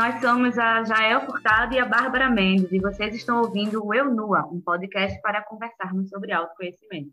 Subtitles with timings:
[0.00, 4.10] nós somos a Jael Furtado e a Bárbara Mendes, e vocês estão ouvindo o Eu
[4.10, 7.12] Nua, um podcast para conversarmos sobre autoconhecimento.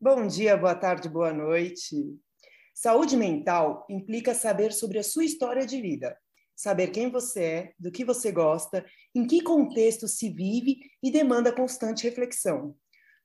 [0.00, 2.18] Bom dia, boa tarde, boa noite.
[2.74, 6.16] Saúde mental implica saber sobre a sua história de vida,
[6.56, 11.52] saber quem você é, do que você gosta, em que contexto se vive e demanda
[11.52, 12.74] constante reflexão.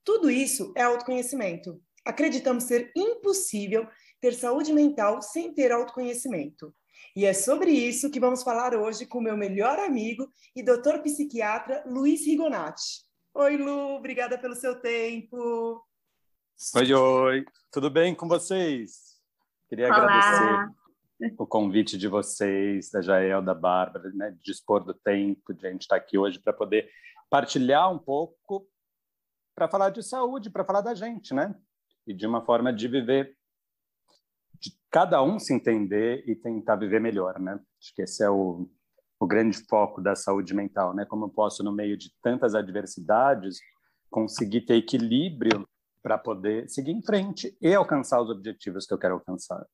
[0.03, 1.81] Tudo isso é autoconhecimento.
[2.03, 3.88] Acreditamos ser impossível
[4.20, 6.75] ter saúde mental sem ter autoconhecimento.
[7.17, 11.84] E é sobre isso que vamos falar hoje com meu melhor amigo e doutor psiquiatra
[11.88, 13.03] Luiz Rigonati.
[13.34, 15.84] Oi, Lu, obrigada pelo seu tempo.
[16.75, 19.20] Oi, oi, tudo bem com vocês?
[19.67, 19.98] Queria Olá.
[19.98, 25.66] agradecer o convite de vocês, da Jael, da Bárbara, né, de dispor do tempo, de
[25.66, 26.88] a gente estar aqui hoje para poder
[27.31, 28.69] partilhar um pouco,
[29.56, 31.56] para falar de saúde, para falar da gente, né?
[32.06, 33.36] E de uma forma de viver
[34.91, 37.59] cada um se entender e tentar viver melhor, né?
[37.80, 38.69] Acho que esse é o,
[39.19, 41.05] o grande foco da saúde mental, né?
[41.05, 43.59] Como eu posso, no meio de tantas adversidades,
[44.09, 45.67] conseguir ter equilíbrio
[46.02, 49.66] para poder seguir em frente e alcançar os objetivos que eu quero alcançar.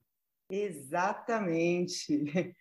[0.50, 2.24] Exatamente.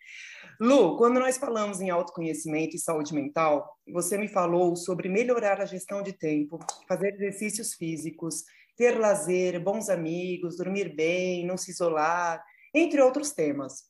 [0.59, 5.65] Lu, quando nós falamos em autoconhecimento e saúde mental, você me falou sobre melhorar a
[5.65, 8.43] gestão de tempo, fazer exercícios físicos,
[8.75, 12.43] ter lazer, bons amigos, dormir bem, não se isolar,
[12.73, 13.89] entre outros temas.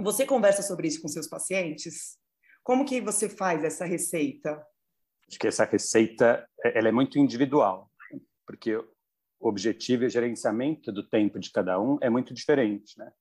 [0.00, 2.18] Você conversa sobre isso com seus pacientes?
[2.62, 4.64] Como que você faz essa receita?
[5.28, 7.90] Acho que essa receita ela é muito individual,
[8.46, 8.86] porque o
[9.40, 13.12] objetivo e o gerenciamento do tempo de cada um é muito diferente, né?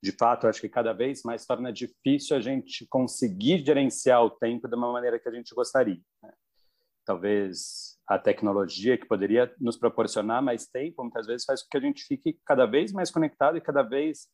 [0.00, 4.68] De fato, acho que cada vez mais torna difícil a gente conseguir gerenciar o tempo
[4.68, 6.00] de uma maneira que a gente gostaria.
[6.22, 6.32] Né?
[7.04, 11.80] Talvez a tecnologia que poderia nos proporcionar mais tempo, muitas vezes faz com que a
[11.80, 14.28] gente fique cada vez mais conectado e cada vez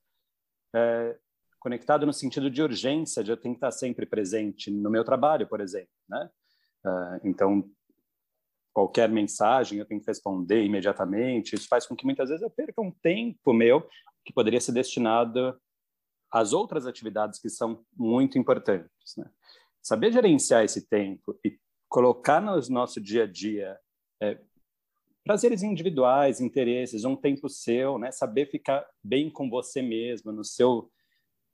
[0.75, 1.19] é,
[1.59, 5.49] conectado no sentido de urgência, de eu tenho que estar sempre presente no meu trabalho,
[5.49, 6.31] por exemplo, né?
[6.87, 7.69] Uh, então,
[8.72, 11.54] qualquer mensagem eu tenho que responder imediatamente.
[11.54, 13.88] Isso faz com que muitas vezes eu perca um tempo meu
[14.25, 15.59] que poderia ser destinado
[16.31, 19.16] às outras atividades que são muito importantes.
[19.16, 19.25] Né?
[19.82, 21.59] Saber gerenciar esse tempo e
[21.94, 23.78] colocar no nosso dia a dia
[24.21, 24.37] é,
[25.22, 28.10] prazeres individuais, interesses, um tempo seu, né?
[28.10, 30.91] Saber ficar bem com você mesmo no seu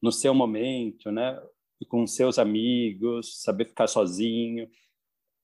[0.00, 1.38] no seu momento, né?
[1.88, 4.66] Com seus amigos, saber ficar sozinho,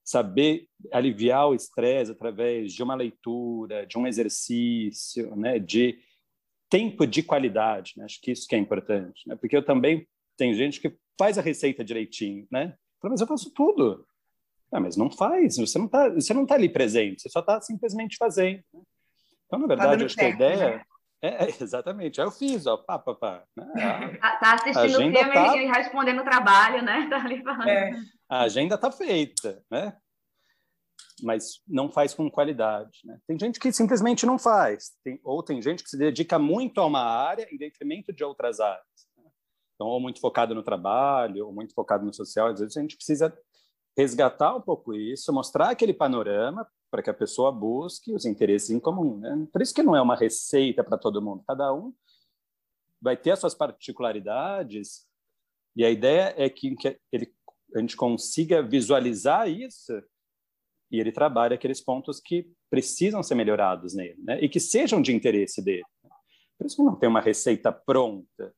[0.02, 5.58] saber aliviar o estresse através de uma leitura, de um exercício, né?
[5.58, 5.98] De
[6.70, 8.06] tempo de qualidade, né?
[8.06, 9.36] Acho que isso que é importante, né?
[9.36, 10.08] Porque eu também
[10.38, 12.78] tenho gente que faz a receita direitinho, né?
[13.02, 14.06] Mas eu faço tudo.
[14.76, 17.58] Ah, mas não faz, você não está você não tá ali presente, você só está
[17.62, 18.62] simplesmente fazendo.
[18.74, 18.82] Né?
[19.46, 20.76] Então, na tá verdade, acho certo, que a ideia...
[20.76, 20.84] Né?
[21.22, 23.44] É, é, exatamente, aí eu fiz, ó, pá, pá, pá.
[23.56, 24.18] Né?
[24.20, 25.56] Tá, tá assistindo o filme tá...
[25.56, 27.06] e respondendo o trabalho, né?
[27.08, 27.68] Tá ali falando.
[27.68, 27.90] É.
[28.28, 29.96] A agenda está feita, né?
[31.22, 33.18] Mas não faz com qualidade, né?
[33.26, 36.84] Tem gente que simplesmente não faz, tem, ou tem gente que se dedica muito a
[36.84, 39.08] uma área em detrimento de outras áreas.
[39.16, 39.24] Né?
[39.74, 42.94] Então, ou muito focado no trabalho, ou muito focado no social, às vezes a gente
[42.94, 43.34] precisa
[43.96, 48.78] resgatar um pouco isso, mostrar aquele panorama para que a pessoa busque os interesses em
[48.78, 49.18] comum.
[49.18, 49.48] Né?
[49.52, 51.42] Por isso que não é uma receita para todo mundo.
[51.46, 51.92] Cada um
[53.00, 55.06] vai ter as suas particularidades
[55.74, 57.32] e a ideia é que, que ele,
[57.74, 59.92] a gente consiga visualizar isso
[60.90, 64.38] e ele trabalhe aqueles pontos que precisam ser melhorados nele né?
[64.40, 65.84] e que sejam de interesse dele.
[66.58, 68.54] Por isso que não tem uma receita pronta.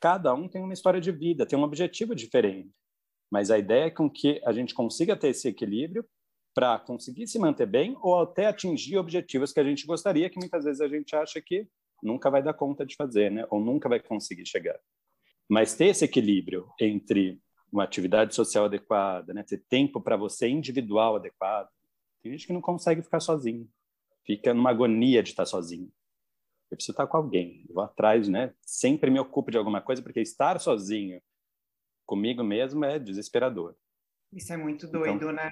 [0.00, 2.70] Cada um tem uma história de vida, tem um objetivo diferente.
[3.30, 6.04] Mas a ideia é com que a gente consiga ter esse equilíbrio
[6.54, 10.64] para conseguir se manter bem ou até atingir objetivos que a gente gostaria, que muitas
[10.64, 11.68] vezes a gente acha que
[12.02, 13.46] nunca vai dar conta de fazer, né?
[13.50, 14.78] Ou nunca vai conseguir chegar.
[15.48, 17.40] Mas ter esse equilíbrio entre
[17.72, 19.42] uma atividade social adequada, né?
[19.42, 21.68] Ter tempo para você individual adequado.
[22.22, 23.68] Tem gente que não consegue ficar sozinho,
[24.26, 25.90] fica numa agonia de estar sozinho.
[26.70, 28.52] Eu preciso estar com alguém, eu vou atrás, né?
[28.62, 31.20] Sempre me ocupo de alguma coisa, porque estar sozinho
[32.08, 33.76] comigo mesmo é desesperador.
[34.32, 35.50] Isso é muito então doido, então, né?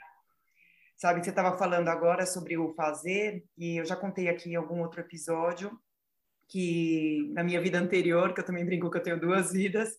[0.96, 4.80] Sabe, você estava falando agora sobre o fazer, e eu já contei aqui em algum
[4.80, 5.78] outro episódio
[6.48, 9.90] que na minha vida anterior, que eu também brinco que eu tenho duas vidas,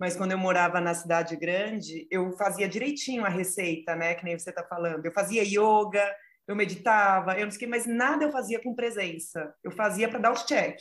[0.00, 4.14] mas quando eu morava na cidade grande, eu fazia direitinho a receita, né?
[4.14, 5.06] Que nem você está falando.
[5.06, 6.04] Eu fazia yoga,
[6.48, 9.54] eu meditava, eu não sei, mas nada eu fazia com presença.
[9.62, 10.80] Eu fazia para dar os check.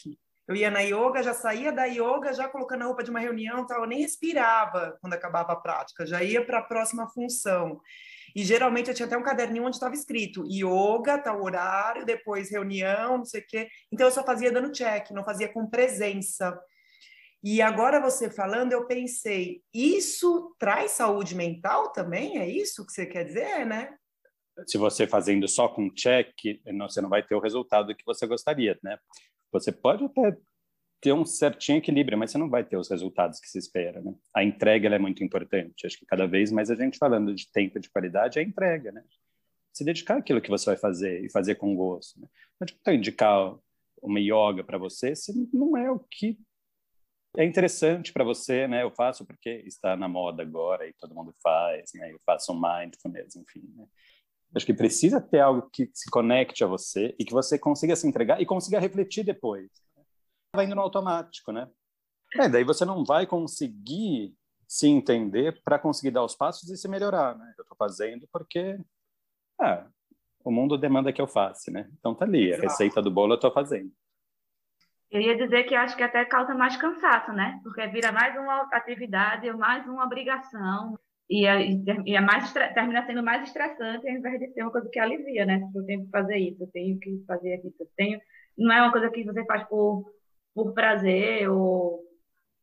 [0.52, 3.66] Eu ia na yoga, já saía da yoga, já colocando a roupa de uma reunião,
[3.66, 3.84] tal.
[3.84, 7.80] eu nem respirava quando acabava a prática, já ia para a próxima função.
[8.36, 13.20] E geralmente eu tinha até um caderninho onde estava escrito yoga, tal horário, depois reunião,
[13.20, 13.70] não sei o quê.
[13.90, 16.60] Então eu só fazia dando check, não fazia com presença.
[17.42, 22.40] E agora você falando, eu pensei, isso traz saúde mental também?
[22.40, 23.96] É isso que você quer dizer, né?
[24.68, 26.30] Se você fazendo só com check,
[26.78, 28.98] você não vai ter o resultado que você gostaria, né?
[29.52, 30.38] Você pode até
[31.02, 34.14] ter um certinho equilíbrio, mas você não vai ter os resultados que se espera, né?
[34.36, 35.88] A entrega é muito importante.
[35.88, 39.04] Acho que cada vez mais a gente falando de tempo de qualidade é entrega, né?
[39.74, 42.20] Se dedicar àquilo que você vai fazer e fazer com gosto.
[42.20, 42.28] Né?
[42.60, 43.58] Não adianta indicar
[44.02, 46.38] uma yoga para você se não é o que
[47.38, 48.84] é interessante para você, né?
[48.84, 52.12] Eu faço porque está na moda agora e todo mundo faz, né?
[52.12, 53.64] Eu faço mindfulness, enfim.
[53.76, 53.86] Né?
[54.56, 58.08] Acho que precisa ter algo que se conecte a você e que você consiga se
[58.08, 59.70] entregar e consiga refletir depois
[60.56, 61.68] vai indo no automático, né?
[62.36, 64.36] É, daí você não vai conseguir
[64.68, 67.54] se entender para conseguir dar os passos e se melhorar, né?
[67.58, 68.80] Eu estou fazendo porque
[69.60, 69.86] ah,
[70.44, 71.90] o mundo demanda que eu faça, né?
[72.00, 73.92] Então tá ali, a receita do bolo eu estou fazendo.
[75.10, 77.60] Eu ia dizer que acho que até causa mais cansaço, né?
[77.64, 80.98] Porque vira mais uma atividade, mais uma obrigação
[81.32, 81.56] e é,
[82.06, 85.46] e é mais termina sendo mais estressante ao invés de ser uma coisa que alivia,
[85.46, 85.62] né?
[85.76, 88.20] Eu tenho que fazer isso, eu tenho que fazer aquilo, eu tenho
[88.58, 90.06] não é uma coisa que você faz por
[90.54, 92.04] por prazer ou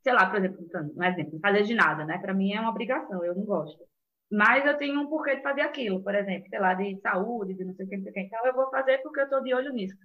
[0.02, 0.66] sei lá, por exemplo,
[0.96, 2.18] um exemplo, fazer de nada, né?
[2.18, 3.82] Para mim é uma obrigação, eu não gosto.
[4.30, 7.64] Mas eu tenho um porquê de fazer aquilo, por exemplo, sei lá, de saúde, de
[7.64, 8.20] não sei o que, não sei o que.
[8.20, 9.96] Então eu vou fazer porque eu estou de olho nisso.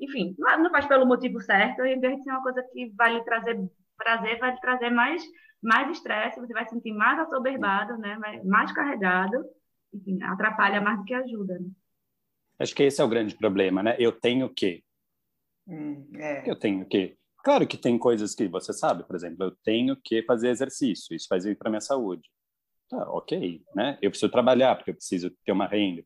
[0.00, 3.24] Enfim, não faz pelo motivo certo, em vez de ser uma coisa que vai lhe
[3.24, 3.58] trazer
[3.96, 5.22] prazer, vai lhe trazer mais
[5.64, 8.18] mais estresse, você vai se sentir mais assoberbado, né?
[8.44, 9.44] Mais carregado,
[9.92, 11.58] enfim, atrapalha mais do que ajuda.
[11.58, 11.70] Né?
[12.58, 13.96] Acho que esse é o grande problema, né?
[13.98, 14.84] Eu tenho que
[15.66, 16.48] Hum, é.
[16.48, 17.16] Eu tenho que.
[17.42, 21.26] Claro que tem coisas que você sabe, por exemplo, eu tenho que fazer exercício, isso
[21.28, 22.30] faz bem para minha saúde.
[22.88, 23.98] Tá, ok, né?
[24.00, 26.04] Eu preciso trabalhar porque eu preciso ter uma renda.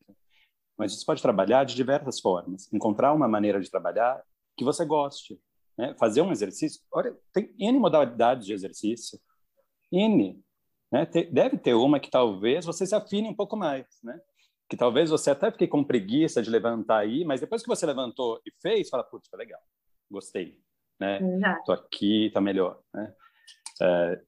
[0.76, 2.72] Mas você pode trabalhar de diversas formas.
[2.72, 4.22] Encontrar uma maneira de trabalhar
[4.56, 5.40] que você goste,
[5.76, 5.94] né?
[5.98, 6.80] Fazer um exercício.
[6.92, 9.18] Olha, tem N modalidades de exercício.
[9.92, 10.42] N.
[10.90, 11.06] Né?
[11.30, 14.18] Deve ter uma que talvez você se afine um pouco mais, né?
[14.68, 18.40] que talvez você até fique com preguiça de levantar aí, mas depois que você levantou
[18.44, 19.60] e fez, fala, putz, foi legal,
[20.10, 20.60] gostei,
[21.00, 21.20] né?
[21.58, 23.14] Estou aqui, tá melhor, né?
[23.80, 24.20] É,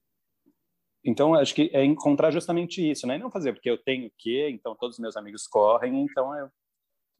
[1.04, 3.16] então, acho que é encontrar justamente isso, né?
[3.16, 6.48] E não fazer porque eu tenho que, então todos os meus amigos correm, então eu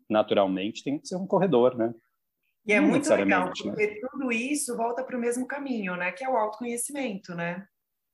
[0.08, 1.92] naturalmente tenho que ser um corredor, né?
[2.66, 3.52] E é muito legal, né?
[3.56, 4.00] porque né?
[4.10, 6.12] tudo isso volta para o mesmo caminho, né?
[6.12, 7.66] Que é o autoconhecimento, né?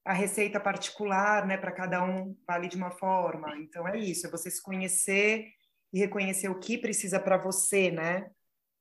[0.06, 3.58] A receita particular, né, para cada um vale de uma forma.
[3.58, 5.48] Então é isso, é você se conhecer
[5.92, 8.30] e reconhecer o que precisa para você, né?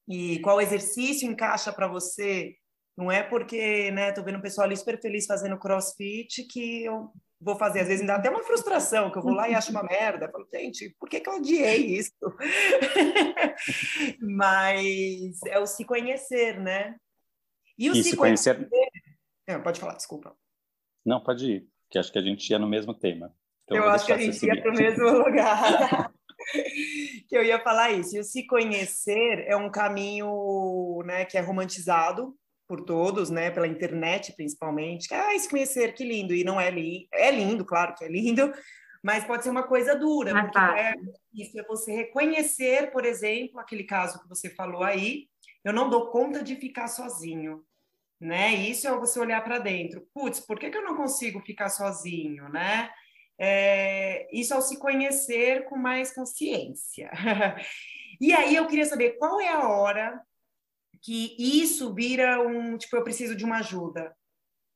[0.07, 2.55] E qual exercício encaixa para você.
[2.95, 7.11] Não é porque, né, tô vendo o pessoal ali super feliz fazendo crossfit que eu
[7.41, 7.79] vou fazer.
[7.79, 10.27] Às vezes me dá até uma frustração, que eu vou lá e acho uma merda.
[10.27, 12.13] Eu falo, gente, por que, que eu odiei isso?
[14.21, 16.95] Mas é o se conhecer, né?
[17.77, 18.55] E o e se, se conhecer...
[18.55, 18.91] conhecer...
[19.47, 20.35] Não, pode falar, desculpa.
[21.05, 23.33] Não, pode ir, que acho que a gente ia no mesmo tema.
[23.63, 26.11] Então, eu acho que a gente ia para o mesmo lugar.
[27.27, 28.15] que eu ia falar isso.
[28.15, 32.35] E o se conhecer é um caminho né, que é romantizado
[32.67, 35.13] por todos, né, pela internet principalmente.
[35.13, 36.33] Ah, se conhecer, que lindo.
[36.33, 37.07] E não é lindo.
[37.13, 38.51] É lindo, claro que é lindo,
[39.03, 40.33] mas pode ser uma coisa dura.
[40.33, 40.95] Mas porque é,
[41.33, 45.27] isso é você reconhecer, por exemplo, aquele caso que você falou aí.
[45.63, 47.63] Eu não dou conta de ficar sozinho
[48.19, 48.53] né?
[48.53, 50.07] Isso é você olhar para dentro.
[50.13, 52.89] Putz, por que, que eu não consigo ficar sozinho, né?
[53.37, 57.11] É, isso se conhecer com mais consciência.
[58.21, 60.21] e aí eu queria saber qual é a hora
[61.01, 64.15] que isso vira um, tipo, eu preciso de uma ajuda.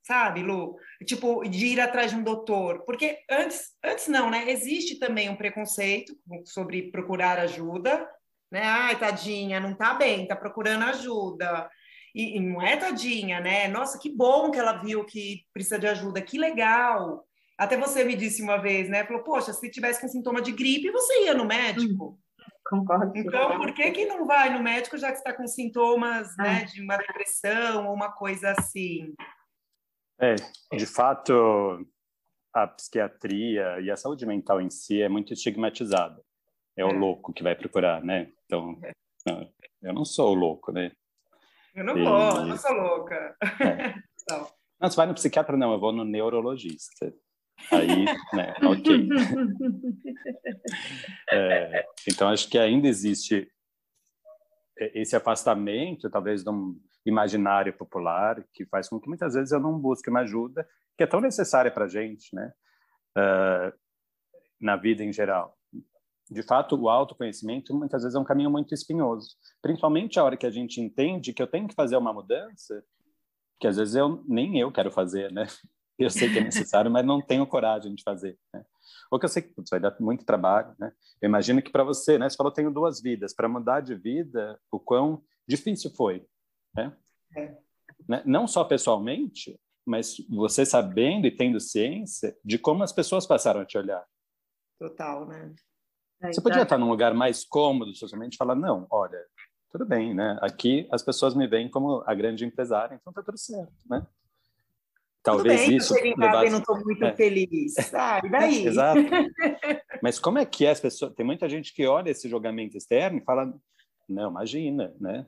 [0.03, 0.75] Sabe, Lu?
[1.05, 2.83] Tipo, de ir atrás de um doutor.
[2.85, 4.49] Porque antes, antes não, né?
[4.49, 6.15] Existe também um preconceito
[6.45, 8.09] sobre procurar ajuda,
[8.51, 8.61] né?
[8.63, 11.69] Ai, tadinha, não tá bem, tá procurando ajuda.
[12.13, 13.67] E, e, não é tadinha, né?
[13.67, 17.25] Nossa, que bom que ela viu que precisa de ajuda, que legal.
[17.57, 19.05] Até você me disse uma vez, né?
[19.05, 22.05] Falou, poxa, se tivesse com sintoma de gripe, você ia no médico.
[22.05, 23.11] Hum, concordo.
[23.15, 26.43] Então, por que, que não vai no médico já que está com sintomas ah.
[26.43, 29.13] né, de uma depressão ou uma coisa assim?
[30.19, 30.35] É,
[30.75, 31.85] de fato,
[32.53, 36.21] a psiquiatria e a saúde mental em si é muito estigmatizada.
[36.77, 36.85] É, é.
[36.85, 38.31] o louco que vai procurar, né?
[38.45, 39.47] Então, é.
[39.81, 40.91] eu não sou o louco, né?
[41.79, 43.37] Eu não vou, eu não sou louca.
[43.39, 43.39] É.
[44.29, 44.51] não.
[44.81, 47.13] não, você vai no psiquiatra, não, eu vou no neurologista.
[47.71, 49.07] Aí, né, ok.
[51.31, 53.49] é, então, acho que ainda existe
[54.77, 59.79] esse afastamento, talvez, de um imaginário popular, que faz com que muitas vezes eu não
[59.79, 60.67] busque uma ajuda
[60.97, 62.51] que é tão necessária para a gente, né?
[63.17, 63.71] Uh,
[64.59, 65.57] na vida em geral
[66.29, 70.45] de fato, o autoconhecimento muitas vezes é um caminho muito espinhoso, principalmente a hora que
[70.45, 72.83] a gente entende que eu tenho que fazer uma mudança
[73.59, 75.45] que às vezes eu nem eu quero fazer, né?
[75.99, 78.39] Eu sei que é necessário, mas não tenho coragem de fazer.
[78.53, 78.63] Né?
[79.11, 80.93] Ou que eu sei que vai dar muito trabalho, né?
[81.21, 82.29] Eu imagino que para você, né?
[82.29, 83.35] Você falou tenho duas vidas.
[83.35, 86.25] Para mudar de vida, o quão difícil foi,
[86.73, 86.95] né?
[87.35, 87.57] É.
[88.07, 88.23] Né?
[88.25, 93.65] Não só pessoalmente, mas você sabendo e tendo ciência de como as pessoas passaram a
[93.65, 94.05] te olhar.
[94.79, 95.53] Total, né?
[96.21, 99.19] É, você podia estar num lugar mais cômodo socialmente e falar, não, olha,
[99.71, 100.37] tudo bem, né?
[100.41, 104.05] Aqui as pessoas me veem como a grande empresária, então tá tudo certo, né?
[105.21, 105.97] Talvez tudo bem, isso.
[105.97, 106.49] Eu levasse...
[106.49, 107.13] não estou muito é.
[107.13, 107.93] feliz.
[107.93, 108.65] Ah, e daí?
[108.65, 108.99] Exato.
[110.01, 111.13] Mas como é que é as pessoas?
[111.13, 113.53] Tem muita gente que olha esse julgamento externo e fala,
[114.07, 115.25] não, imagina, né?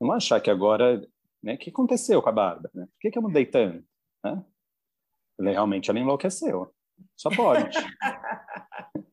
[0.00, 1.06] Vamos achar que agora,
[1.42, 1.54] né?
[1.54, 2.70] O que aconteceu com a Bárbara?
[2.74, 2.86] Né?
[2.86, 3.84] Por que, que eu mudei tanto?
[4.24, 4.42] Né?
[5.40, 6.72] Realmente ela enlouqueceu.
[7.16, 7.70] Só pode.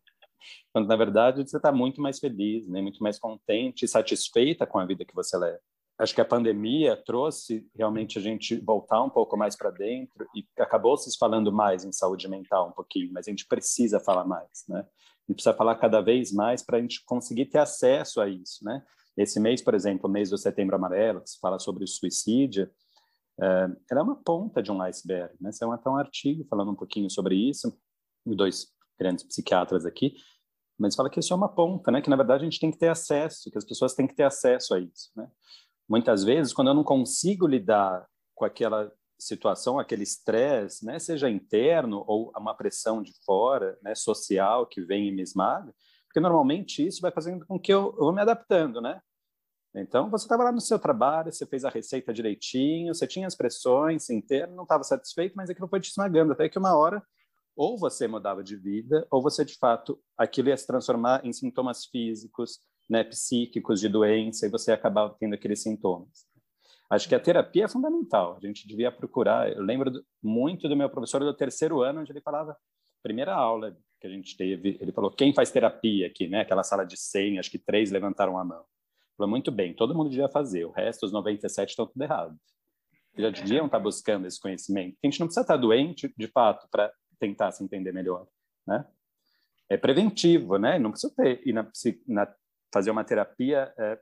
[0.75, 2.81] Quando, na verdade, você está muito mais feliz, né?
[2.81, 5.61] muito mais contente satisfeita com a vida que você leva.
[5.97, 10.45] Acho que a pandemia trouxe realmente a gente voltar um pouco mais para dentro e
[10.59, 14.65] acabou se falando mais em saúde mental um pouquinho, mas a gente precisa falar mais,
[14.67, 14.85] né?
[15.25, 18.83] Gente precisa falar cada vez mais para a gente conseguir ter acesso a isso, né?
[19.15, 22.69] Esse mês, por exemplo, o mês do Setembro Amarelo, que se fala sobre o suicídio,
[23.39, 25.53] é, é uma ponta de um iceberg, né?
[25.53, 27.73] Saiu até um artigo falando um pouquinho sobre isso,
[28.25, 30.15] dois grandes psiquiatras aqui,
[30.77, 32.01] mas fala que isso é uma ponta, né?
[32.01, 34.23] Que na verdade a gente tem que ter acesso, que as pessoas têm que ter
[34.23, 35.27] acesso a isso, né?
[35.87, 42.03] Muitas vezes, quando eu não consigo lidar com aquela situação, aquele estresse, né, seja interno
[42.07, 45.73] ou uma pressão de fora, né, social que vem e me esmaga,
[46.05, 48.99] porque normalmente isso vai fazendo com que eu, eu vou me adaptando, né?
[49.75, 53.35] Então, você estava lá no seu trabalho, você fez a receita direitinho, você tinha as
[53.35, 57.03] pressões internas, não estava satisfeito, mas aquilo foi te esmagando, até que uma hora
[57.55, 61.85] ou você mudava de vida, ou você, de fato, aquilo ia se transformar em sintomas
[61.85, 62.59] físicos,
[62.89, 66.25] né, psíquicos, de doença, e você acabava tendo aqueles sintomas.
[66.89, 69.51] Acho que a terapia é fundamental, a gente devia procurar.
[69.51, 72.55] Eu lembro muito do meu professor do terceiro ano, onde ele falava,
[73.01, 76.41] primeira aula que a gente teve, ele falou: quem faz terapia aqui, né?
[76.41, 78.63] Aquela sala de 100, acho que três levantaram a mão.
[79.17, 82.35] Falou: muito bem, todo mundo devia fazer, o resto, os 97, estão tudo errado.
[83.17, 84.97] Já deviam estar buscando esse conhecimento.
[85.03, 88.27] A gente não precisa estar doente, de fato, para tentar se entender melhor,
[88.67, 88.85] né?
[89.69, 90.77] É preventivo, né?
[90.77, 91.69] Não precisa ter ir na,
[92.07, 92.35] na
[92.73, 93.99] fazer uma terapia é,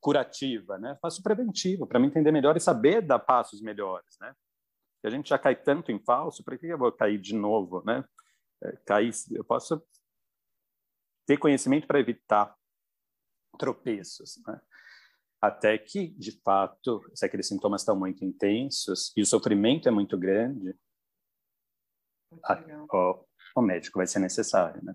[0.00, 0.96] curativa, né?
[1.00, 4.34] Faço preventivo para me entender melhor e saber dar passos melhores, né?
[5.00, 7.82] Se a gente já cai tanto em falso, por que eu vou cair de novo,
[7.84, 8.04] né?
[8.62, 9.80] É, cair, eu posso
[11.26, 12.56] ter conhecimento para evitar
[13.58, 14.60] tropeços, né?
[15.40, 20.18] Até que, de fato, se aqueles sintomas estão muito intensos e o sofrimento é muito
[20.18, 20.74] grande,
[22.44, 22.62] a,
[23.56, 24.94] o, médico vai ser necessário, né?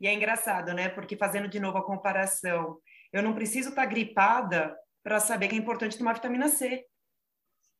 [0.00, 0.88] E é engraçado, né?
[0.88, 2.78] Porque fazendo de novo a comparação,
[3.12, 6.84] eu não preciso estar gripada para saber que é importante tomar vitamina C.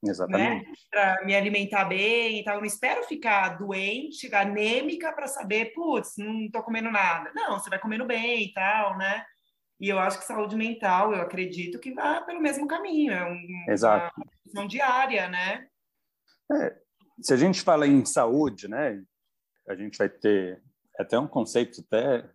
[0.05, 0.69] Exatamente.
[0.69, 0.75] Né?
[0.91, 2.55] Para me alimentar bem e tal.
[2.55, 7.33] Eu não espero ficar doente, anêmica, para saber, putz, não estou comendo nada.
[7.35, 9.25] Não, você vai comendo bem e tal, né?
[9.81, 13.13] E eu acho que saúde mental, eu acredito que vai pelo mesmo caminho.
[13.13, 14.15] É um, Exato.
[14.17, 15.67] uma questão diária, né?
[16.53, 16.77] É,
[17.21, 19.03] se a gente fala em saúde, né?
[19.69, 20.63] A gente vai ter
[20.99, 22.29] até um conceito até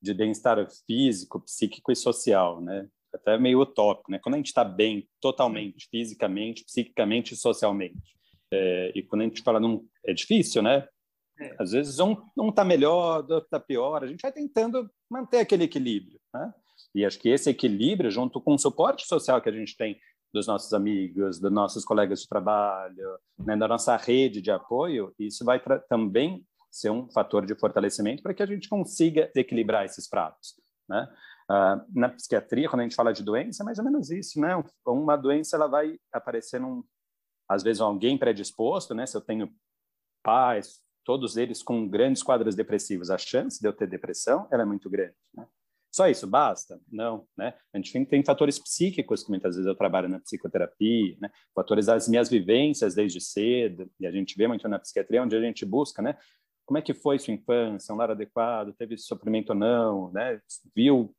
[0.00, 2.88] de bem-estar físico, psíquico e social, né?
[3.14, 4.18] Até meio utópico, né?
[4.18, 8.16] Quando a gente está bem totalmente, fisicamente, psiquicamente e socialmente.
[8.52, 9.86] É, e quando a gente fala num...
[10.04, 10.88] É difícil, né?
[11.38, 11.54] É.
[11.58, 12.16] Às vezes um
[12.48, 14.02] está melhor, outro está pior.
[14.02, 16.52] A gente vai tentando manter aquele equilíbrio, né?
[16.94, 19.98] E acho que esse equilíbrio, junto com o suporte social que a gente tem
[20.32, 25.44] dos nossos amigos, dos nossos colegas de trabalho, né, da nossa rede de apoio, isso
[25.44, 30.54] vai também ser um fator de fortalecimento para que a gente consiga equilibrar esses pratos.
[30.88, 31.06] Né?
[31.50, 34.52] Uh, na psiquiatria, quando a gente fala de doença, é mais ou menos isso, né?
[34.86, 36.82] Uma doença ela vai aparecer num,
[37.48, 39.04] às vezes alguém predisposto, né?
[39.04, 39.52] Se eu tenho
[40.22, 44.66] pais, todos eles com grandes quadros depressivos, a chance de eu ter depressão ela é
[44.66, 45.16] muito grande.
[45.34, 45.46] Né?
[45.92, 46.80] Só isso basta?
[46.90, 47.54] Não, né?
[47.72, 51.30] A gente tem, tem, fatores psíquicos que muitas vezes eu trabalho na psicoterapia, né?
[51.54, 55.40] Fatores das minhas vivências desde cedo, e a gente vê muito na psiquiatria onde a
[55.40, 56.16] gente busca, né?
[56.64, 57.94] Como é que foi sua infância?
[57.94, 58.72] Um lar adequado?
[58.72, 60.10] Teve sofrimento ou não?
[60.12, 60.40] Né?
[60.74, 61.14] Viu?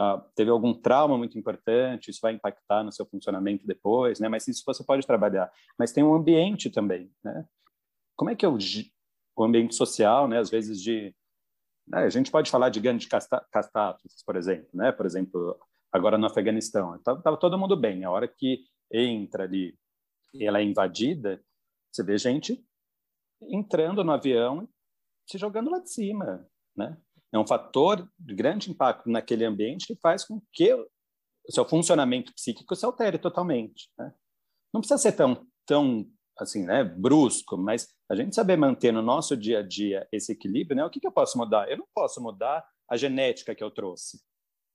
[0.00, 2.10] Uh, teve algum trauma muito importante?
[2.10, 4.28] Isso vai impactar no seu funcionamento depois, né?
[4.28, 5.48] Mas isso você pode trabalhar.
[5.78, 7.46] Mas tem um ambiente também, né?
[8.16, 8.58] Como é que é o,
[9.38, 10.38] ambiente social, né?
[10.38, 11.14] Às vezes de?
[11.92, 14.90] A gente pode falar de grandes catástrofes, por exemplo, né?
[14.92, 15.58] Por exemplo,
[15.92, 18.04] agora no Afeganistão, estava todo mundo bem.
[18.04, 19.76] A hora que entra ali
[20.40, 21.40] ela é invadida,
[21.92, 22.64] você vê gente
[23.42, 24.68] entrando no avião
[25.30, 26.96] se jogando lá de cima, né?
[27.32, 30.88] É um fator de grande impacto naquele ambiente que faz com que o
[31.50, 34.14] seu funcionamento psíquico se altere totalmente, né?
[34.74, 36.04] não precisa ser tão, tão
[36.38, 40.76] assim, né, brusco, mas a gente saber manter no nosso dia a dia esse equilíbrio,
[40.76, 40.84] né?
[40.84, 41.70] O que, que eu posso mudar?
[41.70, 44.20] Eu não posso mudar a genética que eu trouxe,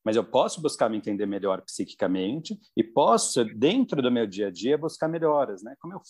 [0.05, 4.51] mas eu posso buscar me entender melhor psiquicamente e posso, dentro do meu dia a
[4.51, 5.75] dia, buscar melhoras, né?
[5.79, 6.01] Como eu...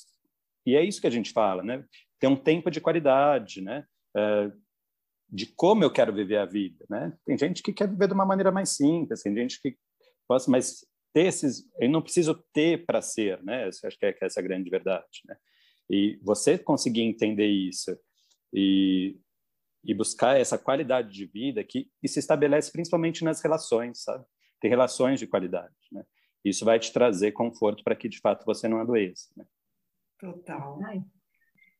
[0.65, 1.83] E é isso que a gente fala, né?
[2.19, 3.85] Ter um tempo de qualidade, né?
[4.15, 4.51] Uh,
[5.27, 7.13] de como eu quero viver a vida, né?
[7.25, 9.77] Tem gente que quer viver de uma maneira mais simples, tem gente que
[10.47, 13.65] mas ter esses, eu não preciso ter para ser, né?
[13.65, 15.35] Eu acho que é, que é essa a grande verdade, né?
[15.89, 17.97] E você conseguir entender isso
[18.53, 19.19] e,
[19.83, 24.23] e buscar essa qualidade de vida que e se estabelece principalmente nas relações, sabe?
[24.61, 26.03] Ter relações de qualidade, né?
[26.43, 29.45] Isso vai te trazer conforto para que de fato você não adoeça, né?
[30.19, 30.79] Total.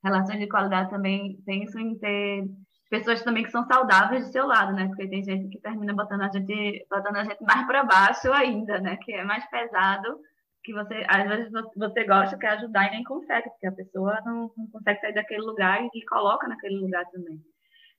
[0.03, 2.49] Relações de qualidade também penso em ter
[2.89, 4.87] pessoas também que são saudáveis do seu lado, né?
[4.87, 8.79] Porque tem gente que termina botando a gente, botando a gente mais para baixo ainda,
[8.79, 8.97] né?
[8.97, 10.19] Que é mais pesado,
[10.63, 14.51] que você, às vezes você gosta, quer ajudar e nem consegue, porque a pessoa não,
[14.57, 17.39] não consegue sair daquele lugar e, coloca naquele lugar também.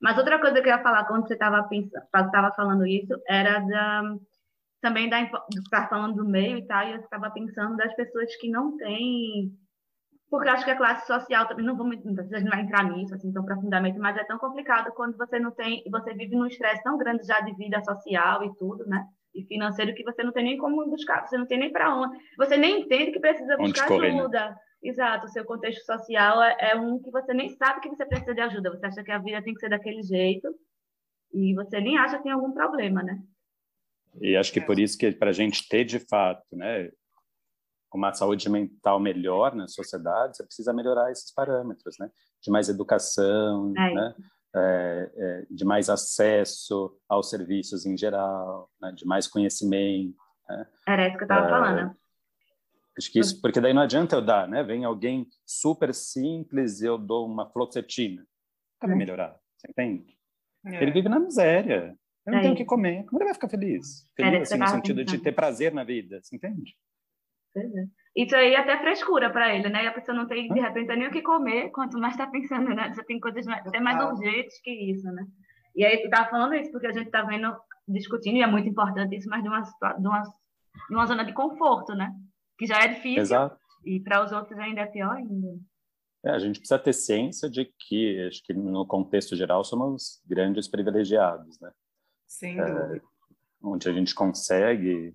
[0.00, 4.16] Mas outra coisa que eu ia falar quando você estava estava falando isso era da
[4.80, 8.48] também da estar falando do meio e tal, e eu estava pensando das pessoas que
[8.48, 9.52] não têm
[10.30, 13.44] porque acho que a classe social também não vamos não não entrar nisso assim tão
[13.44, 17.26] profundamente, mas é tão complicado quando você não tem, você vive num estresse tão grande
[17.26, 19.04] já de vida social e tudo, né?
[19.34, 22.16] E financeiro que você não tem nem como buscar, você não tem nem para onde,
[22.38, 24.20] você nem entende que precisa buscar correr, né?
[24.20, 24.50] ajuda.
[24.50, 24.56] Né?
[24.82, 28.34] Exato, o seu contexto social é, é, um que você nem sabe que você precisa
[28.34, 28.70] de ajuda.
[28.70, 30.48] Você acha que a vida tem que ser daquele jeito
[31.34, 33.20] e você nem acha que tem algum problema, né?
[34.20, 36.90] E acho que por isso que para a gente ter de fato, né,
[37.98, 42.10] uma saúde mental melhor na sociedade, você precisa melhorar esses parâmetros, né?
[42.40, 43.94] De mais educação, é.
[43.94, 44.14] né?
[44.54, 48.90] É, é, de mais acesso aos serviços em geral, né?
[48.90, 50.16] de mais conhecimento.
[50.48, 50.66] Né?
[50.88, 51.96] Era isso que eu estava é, falando.
[52.98, 54.62] Acho que isso, porque daí não adianta eu dar, né?
[54.64, 58.26] Vem alguém super simples e eu dou uma fluoxetina
[58.80, 58.96] para é.
[58.96, 60.18] melhorar, você entende?
[60.66, 60.82] É.
[60.82, 61.96] Ele vive na miséria.
[62.26, 63.04] Eu não tenho o que comer.
[63.04, 64.06] Como ele vai ficar feliz?
[64.14, 66.76] Feliz, assim, no sentido de ter prazer na vida, você entende?
[67.56, 67.86] É.
[68.16, 69.84] Isso aí é até frescura para ele, né?
[69.84, 72.68] E a pessoa não tem, de repente, nem o que comer, quanto mais está pensando,
[72.74, 72.92] né?
[72.92, 75.24] Você tem coisas mais, até mais urgentes que isso, né?
[75.74, 78.68] E aí, tu tá falando isso porque a gente está vendo, discutindo, e é muito
[78.68, 82.12] importante isso, mas de uma, de uma, de uma zona de conforto, né?
[82.58, 83.22] Que já é difícil.
[83.22, 83.56] Exato.
[83.84, 85.58] E para os outros ainda é pior ainda.
[86.24, 90.68] É, a gente precisa ter ciência de que, acho que no contexto geral, somos grandes
[90.68, 91.70] privilegiados, né?
[92.26, 92.96] Sem dúvida.
[92.96, 93.00] É,
[93.62, 95.14] onde a gente consegue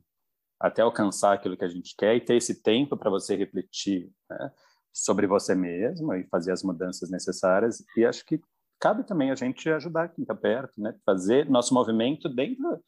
[0.60, 4.52] até alcançar aquilo que a gente quer e ter esse tempo para você refletir né,
[4.94, 7.84] sobre você mesmo e fazer as mudanças necessárias.
[7.98, 8.42] E acho que
[8.80, 10.96] cabe também a gente ajudar quem está perto, né?
[11.06, 12.84] Fazer nosso movimento dentro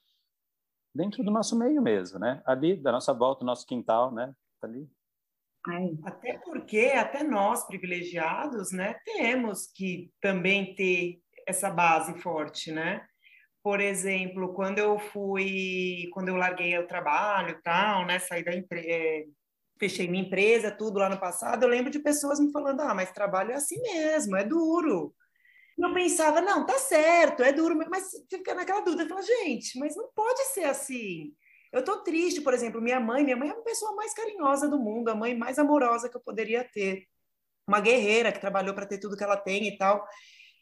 [0.94, 2.42] dentro do nosso meio mesmo, né?
[2.46, 4.34] Ali da nossa volta, do nosso quintal, né?
[4.60, 4.90] Tá ali.
[6.04, 13.06] Até porque até nós privilegiados, né, temos que também ter essa base forte, né?
[13.64, 18.88] Por exemplo, quando eu fui, quando eu larguei o trabalho, tal, né, saí da empresa,
[18.90, 19.26] é,
[19.80, 23.12] fechei minha empresa, tudo lá no passado, eu lembro de pessoas me falando: "Ah, mas
[23.12, 25.14] trabalho é assim mesmo, é duro".
[25.78, 30.10] Eu pensava: "Não, tá certo, é duro", mas fica naquela dúvida, eu "Gente, mas não
[30.16, 31.34] pode ser assim".
[31.72, 34.80] Eu tô triste, por exemplo, minha mãe, minha mãe é a pessoa mais carinhosa do
[34.80, 37.04] mundo, a mãe mais amorosa que eu poderia ter.
[37.68, 40.06] Uma guerreira que trabalhou para ter tudo que ela tem e tal.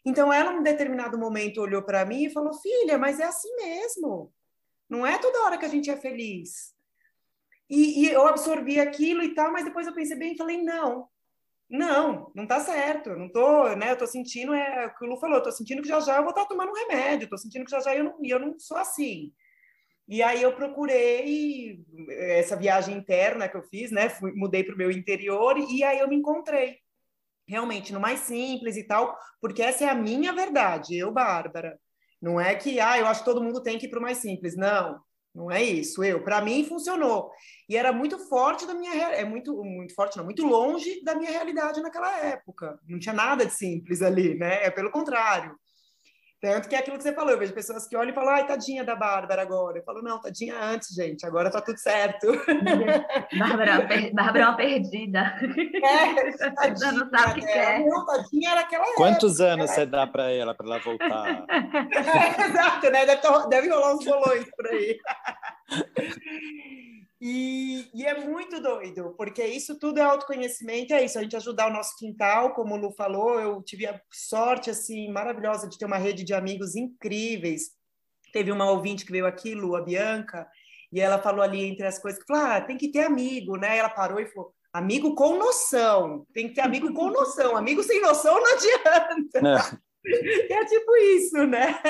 [0.06, 4.32] Então, ela, num determinado momento, olhou para mim e falou: Filha, mas é assim mesmo.
[4.88, 6.76] Não é toda hora que a gente é feliz.
[7.68, 11.10] E, e eu absorvi aquilo e tal, mas depois eu pensei bem e falei: Não,
[11.68, 13.10] não, não tá certo.
[13.10, 13.92] Eu não tô, né?
[13.92, 16.22] Eu tô sentindo, é o que o Lu falou, tô sentindo que já já eu
[16.22, 18.60] vou estar tá tomando um remédio, tô sentindo que já já eu não, eu não
[18.60, 19.34] sou assim.
[20.08, 24.08] E aí eu procurei essa viagem interna que eu fiz, né?
[24.08, 26.85] Fui, mudei para o meu interior e aí eu me encontrei
[27.48, 31.80] realmente no mais simples e tal, porque essa é a minha verdade, eu, Bárbara.
[32.22, 34.18] Não é que, ah, eu acho que todo mundo tem que ir para o mais
[34.18, 34.56] simples.
[34.56, 35.00] Não,
[35.34, 36.04] não é isso.
[36.04, 37.30] Eu, para mim, funcionou.
[37.70, 41.30] E era muito forte da minha, é muito, muito forte, não, muito longe da minha
[41.30, 42.80] realidade naquela época.
[42.88, 44.64] Não tinha nada de simples ali, né?
[44.64, 45.56] É pelo contrário.
[46.46, 48.46] Tanto que é aquilo que você falou, eu vejo pessoas que olham e falam, ai,
[48.46, 49.80] tadinha da Bárbara agora.
[49.80, 52.28] Eu falo, não, tadinha antes, gente, agora tá tudo certo.
[53.36, 54.14] Bárbara, per...
[54.14, 55.36] Bárbara é uma perdida.
[55.84, 57.80] É, tadinha, não sabe o que quer.
[57.80, 61.46] Não, tadinha era aquela Quantos época, anos você dá para ela, para ela voltar?
[61.50, 63.08] É, exato, né?
[63.08, 65.00] Deve, deve rolar uns bolões por aí.
[67.28, 71.72] E, e, é muito doido, porque isso tudo é autoconhecimento, é isso, a gente ajudar
[71.72, 75.86] o nosso quintal, como o Lu falou, eu tive a sorte, assim, maravilhosa de ter
[75.86, 77.72] uma rede de amigos incríveis.
[78.32, 80.48] Teve uma ouvinte que veio aqui, Lu, a Bianca,
[80.94, 83.76] e ela falou ali entre as coisas, que falou, ah, tem que ter amigo, né?
[83.76, 86.28] Ela parou e falou, Amigo com noção.
[86.34, 87.56] Tem que ter amigo com noção.
[87.56, 89.42] Amigo sem noção não adianta.
[89.42, 89.58] Não.
[90.08, 91.82] É tipo isso, né?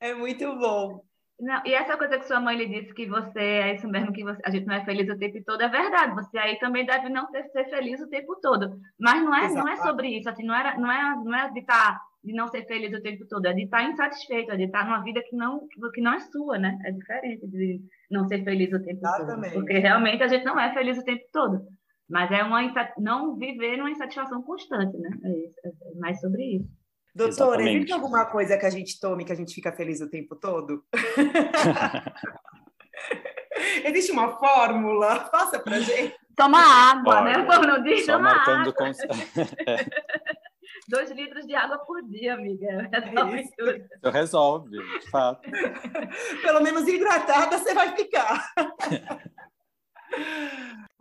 [0.00, 1.05] É muito bom.
[1.38, 4.24] Não, e essa coisa que sua mãe lhe disse que você é isso mesmo, que
[4.24, 6.14] você, a gente não é feliz o tempo todo, é verdade.
[6.14, 8.78] Você aí também deve não ter, ser feliz o tempo todo.
[8.98, 11.60] Mas não é, não é sobre isso, assim, não, era, não, é, não é de
[11.60, 14.56] estar tá, de não ser feliz o tempo todo, é de estar tá insatisfeito, é
[14.56, 16.78] de estar tá numa vida que não, que não é sua, né?
[16.86, 19.52] É diferente de não ser feliz o tempo Exatamente.
[19.52, 19.60] todo.
[19.60, 21.60] Porque realmente a gente não é feliz o tempo todo.
[22.08, 22.62] Mas é uma
[22.98, 25.10] não viver numa insatisfação constante, né?
[25.24, 26.68] É, isso, é mais sobre isso.
[27.16, 27.76] Doutor, Exatamente.
[27.76, 30.84] existe alguma coisa que a gente tome que a gente fica feliz o tempo todo?
[33.86, 35.24] existe uma fórmula?
[35.30, 36.14] Faça pra gente.
[36.36, 37.38] Toma água, né?
[37.48, 37.66] Olha, né?
[37.68, 38.74] Não diz, só toma marcando água.
[38.74, 38.92] Com...
[40.90, 42.90] Dois litros de água por dia, amiga.
[42.92, 43.82] Resolve é tudo.
[44.10, 45.50] Resolve, de fato.
[46.42, 48.52] Pelo menos hidratada você vai ficar.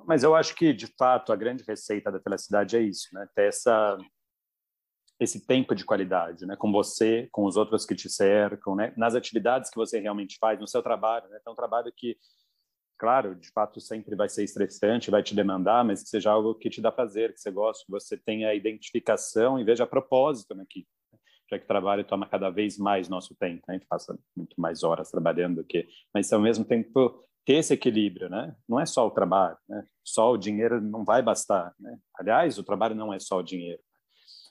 [0.06, 3.28] Mas eu acho que, de fato, a grande receita da felicidade é isso, né?
[3.36, 3.98] Ter essa
[5.20, 9.16] esse tempo de qualidade, né, com você, com os outros que te cercam, né, nas
[9.16, 12.18] atividades que você realmente faz, no seu trabalho, né, é um trabalho que,
[12.98, 16.70] claro, de fato sempre vai ser estressante, vai te demandar, mas que seja algo que
[16.70, 21.20] te dá prazer, que você gosta, que você tenha identificação e veja propósito naquilo, né,
[21.50, 24.60] já que o trabalho toma cada vez mais nosso tempo, né, a gente passa muito
[24.60, 28.86] mais horas trabalhando do que, mas ao mesmo tempo ter esse equilíbrio, né, não é
[28.86, 33.14] só o trabalho, né, só o dinheiro não vai bastar, né, aliás, o trabalho não
[33.14, 33.82] é só o dinheiro,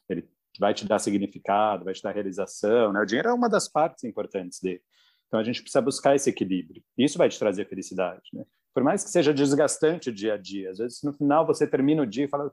[0.08, 2.92] ele vai te dar significado, vai te dar realização.
[2.92, 3.00] Né?
[3.00, 4.82] O dinheiro é uma das partes importantes dele.
[5.26, 6.82] Então a gente precisa buscar esse equilíbrio.
[6.96, 8.22] Isso vai te trazer felicidade.
[8.32, 8.44] Né?
[8.72, 12.02] Por mais que seja desgastante o dia a dia, às vezes no final você termina
[12.02, 12.52] o dia e fala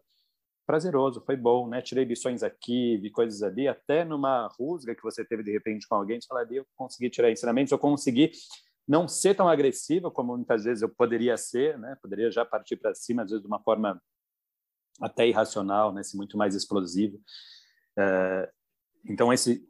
[0.65, 1.81] prazeroso, foi bom, né?
[1.81, 5.95] Tirei lições aqui, vi coisas ali, até numa rusga que você teve de repente com
[5.95, 8.31] alguém, você fala eu consegui tirar ensinamentos, eu consegui
[8.87, 11.97] não ser tão agressiva como muitas vezes eu poderia ser, né?
[12.01, 14.01] Poderia já partir para cima, às vezes de uma forma
[15.01, 16.03] até irracional, né?
[16.03, 17.19] Ser muito mais explosivo.
[17.97, 18.51] É,
[19.05, 19.67] então, esse,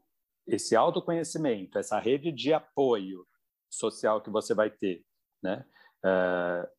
[0.48, 3.26] esse autoconhecimento, essa rede de apoio
[3.70, 5.04] social que você vai ter,
[5.42, 5.66] né?
[6.04, 6.70] É,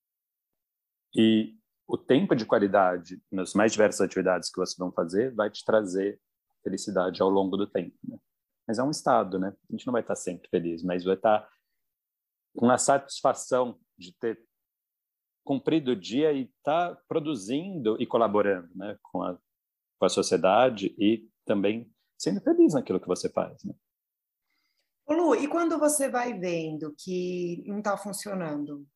[1.15, 5.65] e o tempo de qualidade nas mais diversas atividades que você vão fazer vai te
[5.65, 6.21] trazer
[6.63, 8.19] felicidade ao longo do tempo, né?
[8.67, 9.55] Mas é um estado, né?
[9.69, 11.49] A gente não vai estar sempre feliz, mas vai estar
[12.57, 14.41] com a satisfação de ter
[15.45, 18.97] cumprido o dia e estar tá produzindo e colaborando, né?
[19.03, 19.37] Com a,
[19.99, 23.63] com a sociedade e também sendo feliz naquilo que você faz.
[23.65, 23.75] Né?
[25.09, 28.87] Lu, e quando você vai vendo que não está funcionando?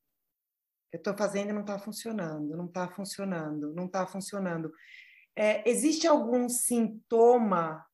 [0.92, 4.72] Eu estou fazendo e não está funcionando, não está funcionando, não está funcionando.
[5.34, 7.84] É, existe algum sintoma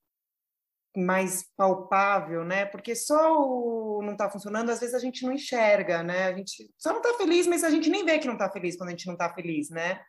[0.96, 2.66] mais palpável, né?
[2.66, 6.26] Porque só o não está funcionando, às vezes a gente não enxerga, né?
[6.26, 8.76] A gente só não está feliz, mas a gente nem vê que não está feliz
[8.76, 10.00] quando a gente não está feliz, né?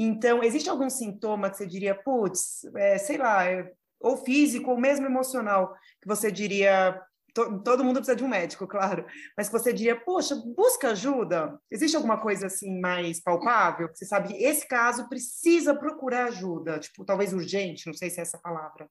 [0.00, 4.78] Então, existe algum sintoma que você diria, putz, é, sei lá, é, ou físico, ou
[4.78, 7.02] mesmo emocional, que você diria,
[7.34, 9.04] to, todo mundo precisa de um médico, claro,
[9.36, 11.60] mas que você diria, poxa, busca ajuda?
[11.68, 13.88] Existe alguma coisa assim mais palpável?
[13.88, 18.22] Que você sabe, esse caso precisa procurar ajuda, tipo, talvez urgente, não sei se é
[18.22, 18.88] essa palavra.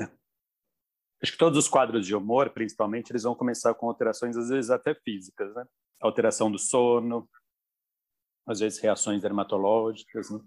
[0.00, 0.08] É.
[1.22, 4.70] Acho que todos os quadros de humor, principalmente, eles vão começar com alterações, às vezes
[4.70, 5.66] até físicas, né?
[6.00, 7.28] Alteração do sono,
[8.48, 10.40] às vezes reações dermatológicas, né?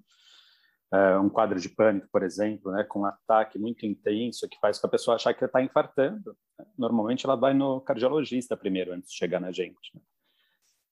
[0.93, 4.79] é, um quadro de pânico, por exemplo, né, com um ataque muito intenso que faz
[4.79, 6.35] com a pessoa achar que está infartando.
[6.59, 6.65] Né?
[6.77, 9.95] Normalmente ela vai no cardiologista primeiro antes de chegar na gente.
[9.95, 10.01] Né?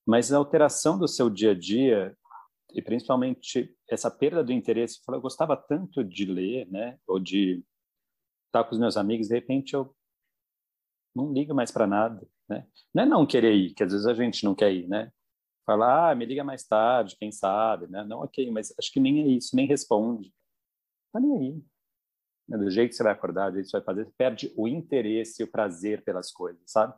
[0.05, 2.15] Mas a alteração do seu dia a dia
[2.73, 7.63] e principalmente essa perda do interesse, eu gostava tanto de ler, né, ou de
[8.45, 9.93] estar com os meus amigos, de repente eu
[11.15, 12.67] não ligo mais para nada, né?
[12.93, 15.11] Não é não querer ir, que às vezes a gente não quer ir, né?
[15.69, 18.03] Fala, ah, me liga mais tarde, quem sabe, né?
[18.03, 20.34] Não, ok, mas acho que nem é isso, nem responde.
[21.13, 21.63] Tá nem aí.
[22.47, 22.58] Né?
[22.58, 24.67] Do jeito que você vai acordar, do jeito que você vai fazer, você perde o
[24.67, 26.95] interesse e o prazer pelas coisas, sabe?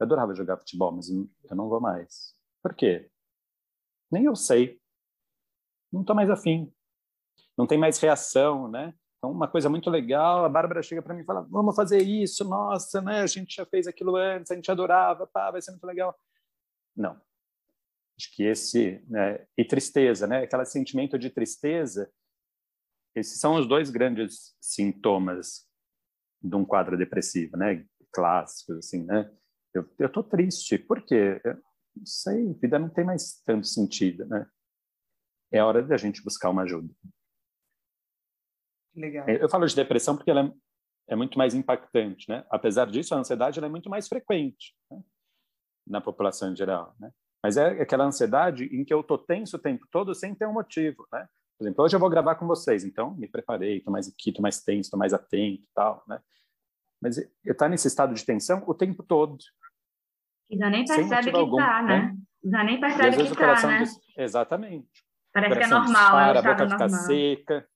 [0.00, 2.34] Eu adorava jogar futebol, mas eu não vou mais.
[2.62, 3.10] Por quê?
[4.10, 4.80] Nem eu sei.
[5.92, 6.72] Não tô mais afim.
[7.58, 8.94] Não tem mais reação, né?
[9.18, 12.42] Então, uma coisa muito legal, a Bárbara chega para mim e fala, vamos fazer isso,
[12.42, 13.20] nossa, né?
[13.20, 16.18] A gente já fez aquilo antes, a gente adorava, pá, vai ser muito legal.
[16.96, 17.20] Não,
[18.18, 20.44] Acho que esse né, e tristeza, né?
[20.44, 22.10] Aquele sentimento de tristeza.
[23.14, 25.68] Esses são os dois grandes sintomas
[26.42, 27.86] de um quadro depressivo, né?
[28.12, 29.30] Clássicos, assim, né?
[29.72, 30.78] Eu, eu tô triste.
[30.78, 31.40] Por quê?
[31.44, 31.54] Eu
[31.96, 34.46] não sei, a vida não tem mais tanto sentido, né?
[35.52, 36.92] É hora de a gente buscar uma ajuda.
[38.94, 39.28] Legal.
[39.28, 40.52] Eu falo de depressão porque ela é,
[41.12, 42.44] é muito mais impactante, né?
[42.50, 45.02] Apesar disso, a ansiedade é muito mais frequente né?
[45.86, 47.12] na população em geral, né?
[47.44, 50.52] Mas é aquela ansiedade em que eu tô tenso o tempo todo sem ter um
[50.54, 51.28] motivo, né?
[51.58, 54.40] Por exemplo, hoje eu vou gravar com vocês, então me preparei, tô mais aqui, tô
[54.40, 56.22] mais tenso, tô mais atento, tal, né?
[57.02, 59.36] Mas eu tá nesse estado de tensão o tempo todo.
[60.48, 61.98] E já nem percebe que algum, tá, né?
[61.98, 62.50] né?
[62.50, 63.78] Já nem percebe que tá, né?
[63.80, 64.00] Diz...
[64.16, 65.04] Exatamente.
[65.30, 67.68] Parece que é normal, é dispara, a boca fica seca.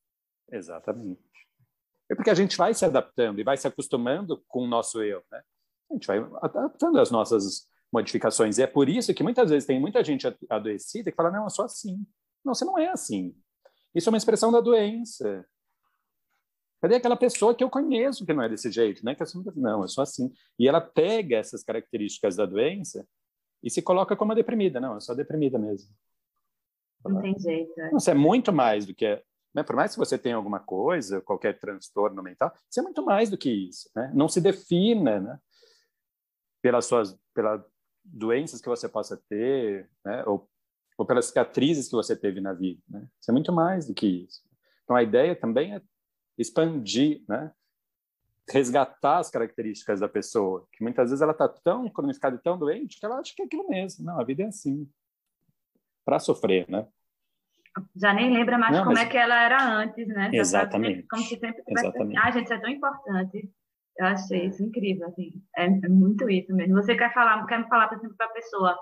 [0.51, 1.21] Exatamente.
[2.11, 5.23] É porque a gente vai se adaptando e vai se acostumando com o nosso eu,
[5.31, 5.43] né?
[5.91, 8.59] A gente vai adaptando as nossas modificações.
[8.59, 11.51] E é por isso que muitas vezes tem muita gente adoecida que fala: não, eu
[11.51, 12.07] sou assim.
[12.45, 13.35] Não, você não é assim.
[13.95, 15.45] Isso é uma expressão da doença.
[16.81, 19.05] Cadê aquela pessoa que eu conheço que não é desse jeito?
[19.05, 19.15] Né?
[19.15, 20.33] Que eu não, eu sou assim.
[20.59, 23.07] E ela pega essas características da doença
[23.63, 24.79] e se coloca como deprimida.
[24.79, 25.93] Não, eu sou deprimida mesmo.
[27.05, 27.73] Não tem jeito.
[27.81, 27.91] É.
[27.91, 29.23] Não, é muito mais do que.
[29.55, 29.63] Né?
[29.63, 33.37] Por mais que você tenha alguma coisa, qualquer transtorno mental, isso é muito mais do
[33.39, 33.91] que isso.
[33.97, 34.13] Né?
[34.15, 35.39] Não se defina né?
[36.63, 37.61] pelas suas pelas
[38.13, 40.25] doenças que você possa ter, né?
[40.27, 40.49] ou,
[40.97, 42.81] ou pelas cicatrizes que você teve na vida.
[42.89, 43.07] Né?
[43.21, 44.43] Isso é muito mais do que isso.
[44.85, 45.83] Então, a ideia também é
[46.37, 47.53] expandir, né?
[48.51, 52.99] resgatar as características da pessoa, que muitas vezes ela está tão cronificada e tão doente
[52.99, 54.05] que ela acha que é aquilo mesmo.
[54.05, 54.89] Não, a vida é assim,
[56.05, 56.87] para sofrer, né?
[57.95, 59.07] Já nem lembra mais Não, como mas...
[59.07, 60.31] é que ela era antes, né?
[60.33, 61.07] Exatamente.
[61.09, 61.63] Como se sempre.
[61.69, 62.19] Exatamente.
[62.19, 63.51] Ah, gente, isso é tão importante.
[63.99, 65.33] Eu achei isso incrível, assim.
[65.57, 66.77] É, é muito isso mesmo.
[66.77, 68.79] Você quer falar, quer falar, por exemplo, para a pessoa,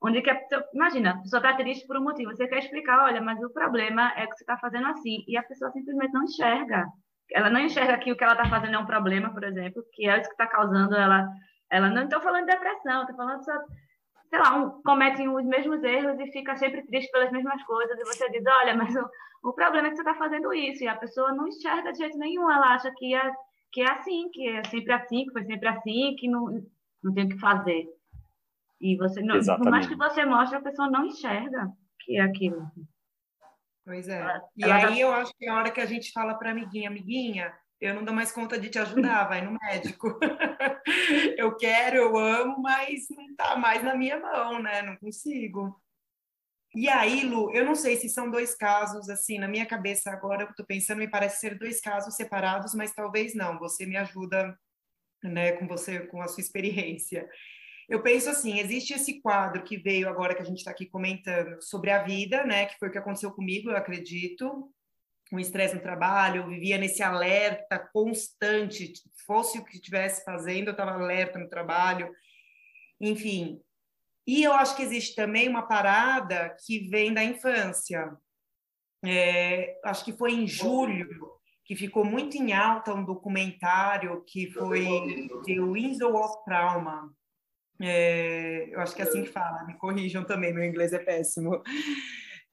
[0.00, 3.04] onde que a pessoa, imagina, a pessoa está triste por um motivo, você quer explicar,
[3.04, 6.22] olha, mas o problema é que você está fazendo assim, e a pessoa simplesmente não
[6.22, 6.86] enxerga.
[7.32, 10.08] Ela não enxerga que o que ela está fazendo é um problema, por exemplo, que
[10.08, 11.28] é isso que está causando ela.
[11.70, 13.52] Ela não estou falando de depressão, estou falando só,
[14.28, 18.04] sei lá, um, cometem os mesmos erros e fica sempre triste pelas mesmas coisas, e
[18.04, 19.04] você diz, olha, mas o,
[19.48, 22.18] o problema é que você está fazendo isso, e a pessoa não enxerga de jeito
[22.18, 23.32] nenhum, ela acha que é
[23.72, 26.64] que é assim, que é sempre assim, que foi sempre assim, que não,
[27.02, 27.88] não tem o que fazer.
[28.80, 32.70] E você, não, por mais que você mostre, a pessoa não enxerga que é aquilo.
[33.84, 34.20] Pois é.
[34.20, 35.00] Ela, e ela aí já...
[35.00, 38.04] eu acho que é a hora que a gente fala para amiguinha, amiguinha, eu não
[38.04, 40.18] dou mais conta de te ajudar, vai no médico.
[41.36, 44.82] eu quero, eu amo, mas não está mais na minha mão, né?
[44.82, 45.80] Não consigo.
[46.74, 50.44] E aí, Lu, eu não sei se são dois casos, assim, na minha cabeça agora,
[50.44, 53.58] eu estou pensando, me parece ser dois casos separados, mas talvez não.
[53.58, 54.56] Você me ajuda,
[55.22, 57.28] né, com você, com a sua experiência.
[57.88, 61.60] Eu penso assim, existe esse quadro que veio agora que a gente está aqui comentando
[61.60, 64.72] sobre a vida, né, que foi o que aconteceu comigo, eu acredito,
[65.32, 68.92] um estresse no trabalho, eu vivia nesse alerta constante,
[69.26, 72.14] fosse o que estivesse fazendo, eu estava alerta no trabalho,
[73.00, 73.60] enfim,
[74.30, 78.16] e eu acho que existe também uma parada que vem da infância.
[79.04, 81.08] É, acho que foi em julho
[81.64, 87.12] que ficou muito em alta um documentário que foi The Window of Trauma.
[87.82, 91.60] É, eu acho que é assim que fala, me corrijam também, meu inglês é péssimo.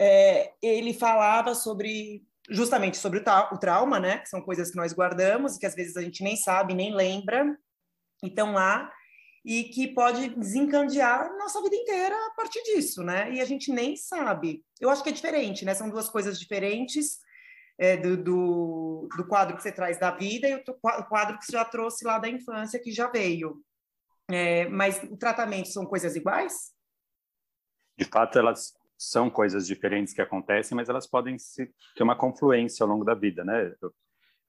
[0.01, 4.17] É, ele falava sobre justamente sobre o, o, trauma, né?
[4.17, 6.91] Que são coisas que nós guardamos e que às vezes a gente nem sabe, nem
[6.91, 7.55] lembra.
[8.23, 8.91] Então lá
[9.47, 13.31] e que pode desencandear nossa vida inteira a partir disso, né?
[13.33, 14.61] E a gente nem sabe.
[14.77, 15.73] Eu acho que é diferente, né?
[15.73, 17.19] São duas coisas diferentes
[17.79, 21.53] é, do, do, do, quadro que você traz da vida e o quadro que você
[21.53, 23.63] já trouxe lá da infância, que já veio.
[24.29, 26.73] É, mas o tratamento são coisas iguais?
[27.97, 32.83] De fato, elas são coisas diferentes que acontecem, mas elas podem se, ter uma confluência
[32.83, 33.73] ao longo da vida, né?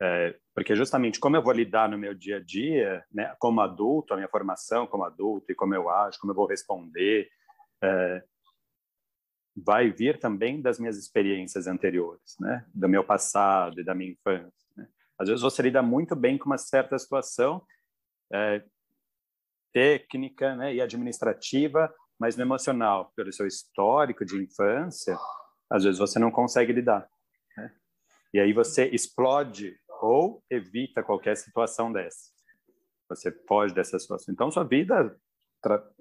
[0.00, 4.14] É, porque justamente como eu vou lidar no meu dia a dia, né, como adulto,
[4.14, 7.28] a minha formação como adulto e como eu acho, como eu vou responder,
[7.82, 8.22] é,
[9.56, 14.68] vai vir também das minhas experiências anteriores, né, do meu passado e da minha infância.
[14.76, 14.87] Né?
[15.18, 17.64] Às vezes você lida muito bem com uma certa situação
[18.32, 18.62] é,
[19.72, 25.16] técnica né, e administrativa, mas no emocional, pelo seu histórico de infância,
[25.70, 27.08] às vezes você não consegue lidar.
[27.56, 27.72] Né?
[28.34, 32.30] E aí você explode ou evita qualquer situação dessa.
[33.08, 34.32] Você foge dessa situação.
[34.32, 35.16] Então, sua vida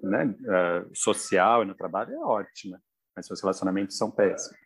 [0.00, 2.80] né, uh, social e no trabalho é ótima,
[3.16, 4.58] mas seus relacionamentos são péssimos.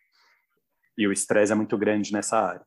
[0.96, 2.66] E o estresse é muito grande nessa área.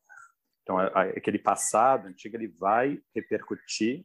[0.64, 4.04] Então, aquele passado antigo ele vai repercutir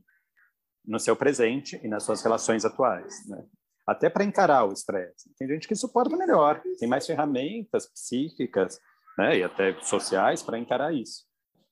[0.84, 3.46] no seu presente e nas suas relações atuais, né?
[3.86, 5.32] Até para encarar o estresse.
[5.38, 8.78] Tem gente que suporta melhor, tem mais ferramentas psíquicas
[9.18, 11.29] né, e até sociais para encarar isso.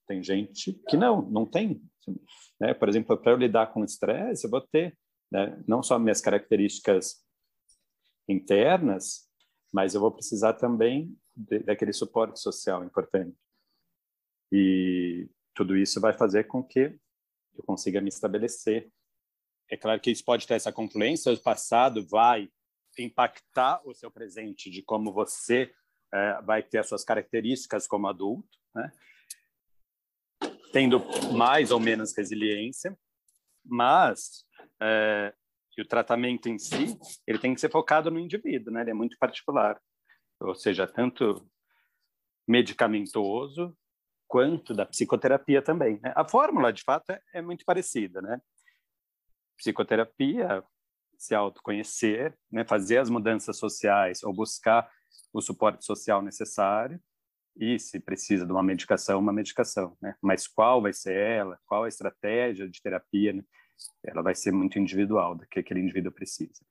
[0.09, 1.83] Tem gente que não, não tem.
[2.59, 2.73] Né?
[2.73, 4.99] Por exemplo, para eu lidar com estresse, eu vou ter
[5.31, 7.23] né, não só minhas características
[8.27, 9.29] internas,
[9.73, 13.37] mas eu vou precisar também de, daquele suporte social importante.
[14.51, 16.99] E tudo isso vai fazer com que
[17.55, 18.91] eu consiga me estabelecer.
[19.71, 22.49] É claro que isso pode ter essa confluência, o passado vai
[22.99, 25.71] impactar o seu presente de como você
[26.13, 28.91] é, vai ter as suas características como adulto, né?
[30.73, 31.01] Tendo
[31.33, 32.97] mais ou menos resiliência,
[33.65, 34.45] mas
[34.81, 35.33] é,
[35.79, 38.81] o tratamento em si ele tem que ser focado no indivíduo, né?
[38.81, 39.81] Ele é muito particular,
[40.41, 41.49] ou seja, tanto
[42.47, 43.77] medicamentoso
[44.27, 46.01] quanto da psicoterapia também.
[46.03, 46.13] Né?
[46.17, 48.41] A fórmula, de fato, é, é muito parecida, né?
[49.57, 50.63] Psicoterapia,
[51.17, 52.65] se autoconhecer, né?
[52.65, 54.91] fazer as mudanças sociais ou buscar
[55.33, 57.01] o suporte social necessário
[57.59, 60.15] e, se precisa de uma medicação, uma medicação, né?
[60.23, 61.59] Mas qual vai ser ela?
[61.67, 63.33] Qual a estratégia de terapia?
[63.33, 63.43] Né?
[64.05, 66.65] Ela vai ser muito individual do que aquele indivíduo precisa.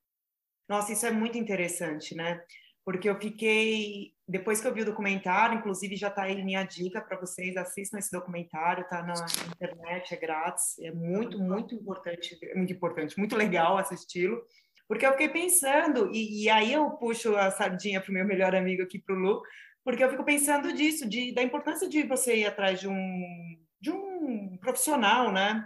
[0.67, 2.41] Nossa, isso é muito interessante, né?
[2.85, 7.01] Porque eu fiquei, depois que eu vi o documentário, inclusive já está aí minha dica
[7.01, 9.13] para vocês, assistam esse documentário, está na
[9.45, 14.41] internet, é grátis, é muito, muito importante, muito importante, muito legal assisti-lo,
[14.87, 18.55] porque eu fiquei pensando, e, e aí eu puxo a sardinha para o meu melhor
[18.55, 19.41] amigo aqui, para o Lu,
[19.87, 23.89] porque eu fico pensando disso, de, da importância de você ir atrás de um, de
[23.89, 25.65] um profissional, né?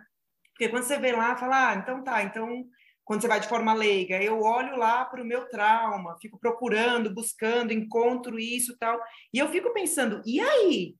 [0.53, 2.63] Porque quando você vê lá, fala, ah, então tá, então
[3.03, 7.11] quando você vai de forma leiga, eu olho lá para o meu trauma, fico procurando,
[7.11, 9.01] buscando, encontro isso tal,
[9.33, 10.95] e eu fico pensando, e aí?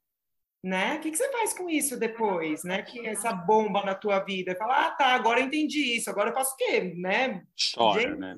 [0.64, 0.96] Né?
[0.96, 2.84] O que, que você faz com isso depois, né?
[2.84, 6.36] Que essa bomba na tua vida, fala, ah, tá, agora eu entendi isso, agora eu
[6.36, 7.44] faço o quê, né?
[7.74, 8.38] Chora, Gente, né?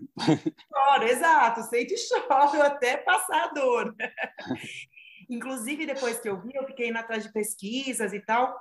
[0.71, 2.23] Chora, exato, sente e choro
[2.63, 3.93] até passar a dor.
[5.29, 8.57] Inclusive, depois que eu vi, eu fiquei indo atrás de pesquisas e tal,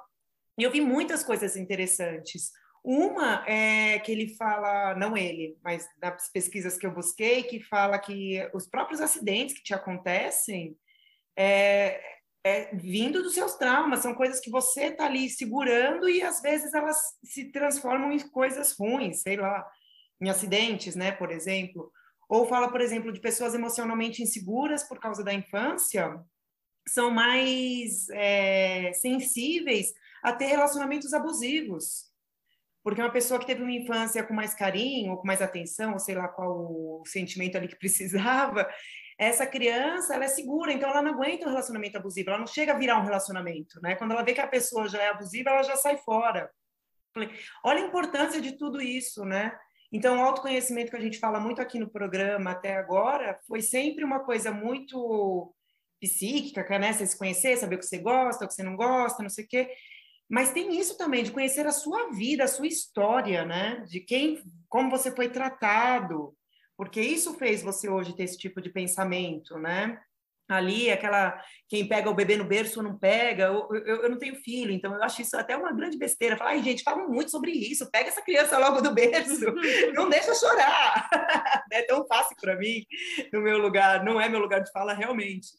[0.59, 2.51] e eu vi muitas coisas interessantes.
[2.85, 7.99] Uma é que ele fala, não ele, mas das pesquisas que eu busquei, que fala
[7.99, 10.77] que os próprios acidentes que te acontecem
[11.39, 12.01] é,
[12.45, 16.75] é vindo dos seus traumas, são coisas que você está ali segurando e às vezes
[16.75, 19.65] elas se transformam em coisas ruins, sei lá,
[20.21, 21.93] em acidentes, né, por exemplo.
[22.29, 26.19] Ou fala, por exemplo, de pessoas emocionalmente inseguras por causa da infância,
[26.89, 32.11] são mais é, sensíveis a ter relacionamentos abusivos.
[32.83, 35.99] Porque uma pessoa que teve uma infância com mais carinho, ou com mais atenção, ou
[36.01, 38.69] sei lá qual o sentimento ali que precisava,
[39.19, 42.73] essa criança, ela é segura, então ela não aguenta um relacionamento abusivo, ela não chega
[42.73, 43.95] a virar um relacionamento, né?
[43.95, 46.51] Quando ela vê que a pessoa já é abusiva, ela já sai fora.
[47.65, 49.57] Olha a importância de tudo isso, né?
[49.93, 54.03] Então, o autoconhecimento que a gente fala muito aqui no programa até agora foi sempre
[54.03, 55.55] uma coisa muito
[56.01, 56.93] psíquica, né?
[56.93, 59.45] Você se conhecer, saber o que você gosta, o que você não gosta, não sei
[59.45, 59.71] o quê.
[60.31, 63.85] Mas tem isso também de conhecer a sua vida, a sua história, né?
[63.87, 66.35] De quem, como você foi tratado,
[66.83, 70.01] porque isso fez você hoje ter esse tipo de pensamento, né?
[70.49, 73.45] Ali, aquela quem pega o bebê no berço ou não pega.
[73.45, 76.37] Eu, eu, eu, não tenho filho, então eu acho isso até uma grande besteira.
[76.37, 77.89] Falar, ai, gente, falam muito sobre isso.
[77.89, 79.47] Pega essa criança logo do berço,
[79.95, 81.09] não deixa chorar.
[81.71, 82.85] é tão fácil para mim,
[83.33, 85.51] no meu lugar, não é meu lugar de fala realmente.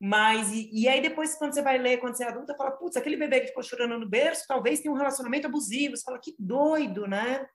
[0.00, 2.96] Mas, e, e, aí depois, quando você vai ler, quando você é adulta, fala, putz,
[2.96, 5.94] aquele bebê que ficou chorando no berço, talvez tenha um relacionamento abusivo.
[5.94, 7.46] Você fala, que doido, né?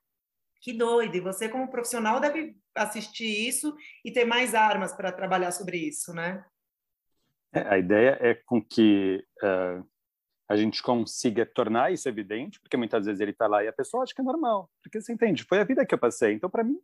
[0.60, 1.16] Que doido.
[1.16, 6.12] E você, como profissional, deve assistir isso e ter mais armas para trabalhar sobre isso,
[6.12, 6.44] né?
[7.52, 9.84] É, a ideia é com que uh,
[10.48, 14.02] a gente consiga tornar isso evidente, porque muitas vezes ele está lá e a pessoa
[14.02, 14.70] acha que é normal.
[14.82, 16.34] Porque você entende, foi a vida que eu passei.
[16.34, 16.78] Então, para mim,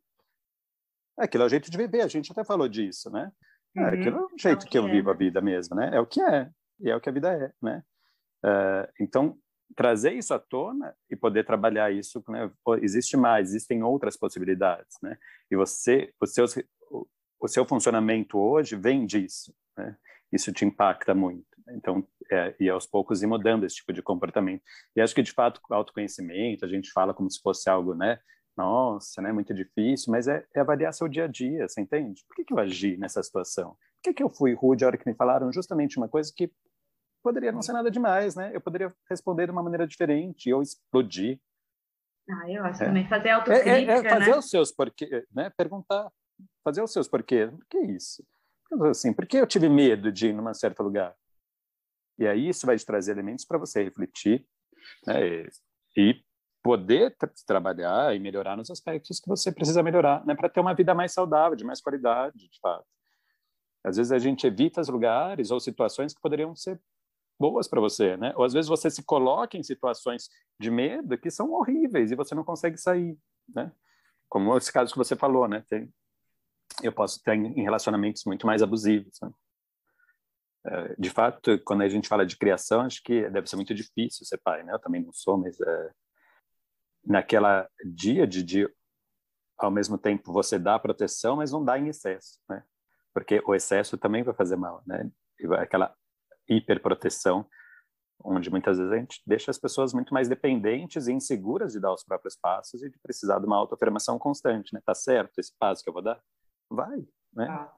[1.18, 2.00] aquilo é o jeito de viver.
[2.00, 3.30] A gente até falou disso, né?
[3.76, 3.86] É, uhum.
[3.88, 4.90] aquilo é o jeito é o que, que, eu é.
[4.90, 5.90] vivo a vida mesmo, né?
[5.92, 6.48] É o que é,
[6.80, 7.82] e é o que a vida é, né?
[8.44, 9.38] Uh, então,
[9.74, 12.50] trazer isso à tona e poder trabalhar isso, né?
[12.80, 15.18] Existe mais, existem outras possibilidades, né?
[15.50, 16.44] E você, o seu,
[17.40, 19.96] o seu funcionamento hoje vem disso, né?
[20.32, 21.46] Isso te impacta muito.
[21.70, 24.62] Então, é, e aos poucos ir mudando esse tipo de comportamento.
[24.94, 28.18] E acho que, de fato, autoconhecimento, a gente fala como se fosse algo, né?
[28.56, 32.24] nossa, né, muito difícil, mas é, é, avaliar seu dia a dia, você entende?
[32.26, 33.70] Por que, que eu agi nessa situação?
[33.70, 36.50] Por que, que eu fui rude a hora que me falaram justamente uma coisa que
[37.26, 38.52] poderia não ser nada demais, né?
[38.54, 41.40] Eu poderia responder de uma maneira diferente, ou explodir.
[42.30, 42.86] Ah, eu acho é.
[42.86, 44.36] também fazer autocrítica, é, é, é fazer né?
[44.38, 45.50] os seus porquê, né?
[45.56, 46.08] Perguntar,
[46.62, 47.50] fazer os seus porquês.
[47.50, 48.24] Por que isso?
[48.88, 51.16] Assim, por que eu tive medo de ir num certo lugar?
[52.16, 54.46] E aí isso vai te trazer elementos para você refletir
[55.04, 55.48] né?
[55.96, 56.22] e
[56.62, 60.74] poder tra trabalhar e melhorar nos aspectos que você precisa melhorar, né, para ter uma
[60.74, 62.86] vida mais saudável, de mais qualidade, de fato.
[63.84, 66.80] Às vezes a gente evita os lugares ou situações que poderiam ser
[67.38, 68.32] boas para você, né?
[68.36, 70.28] Ou às vezes você se coloca em situações
[70.58, 73.16] de medo que são horríveis e você não consegue sair,
[73.54, 73.72] né?
[74.28, 75.64] Como esse caso que você falou, né?
[75.68, 75.92] Tem,
[76.82, 79.18] eu posso ter em relacionamentos muito mais abusivos.
[79.22, 79.30] Né?
[80.66, 84.26] É, de fato, quando a gente fala de criação, acho que deve ser muito difícil
[84.26, 84.72] ser pai, né?
[84.72, 85.90] Eu também não sou, mas é,
[87.04, 88.68] naquela dia de, de
[89.58, 92.64] ao mesmo tempo você dá proteção, mas não dá em excesso, né?
[93.14, 95.10] Porque o excesso também vai fazer mal, né?
[95.58, 95.94] Aquela
[96.48, 97.46] hiperproteção,
[98.22, 101.92] onde muitas vezes a gente deixa as pessoas muito mais dependentes e inseguras de dar
[101.92, 104.80] os próprios passos e de precisar de uma autoafirmação constante, né?
[104.84, 106.18] Tá certo esse passo que eu vou dar?
[106.70, 106.98] Vai,
[107.32, 107.46] né?
[107.48, 107.72] Ah.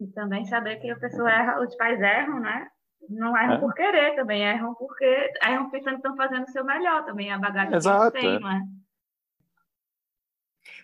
[0.00, 2.68] E também saber que a pessoa erra, os pais erram, né?
[3.08, 3.58] Não erram é.
[3.58, 7.38] por querer também, erram porque erram pensando que estão fazendo o seu melhor também, a
[7.38, 8.60] bagagem Exato, que eles têm, é.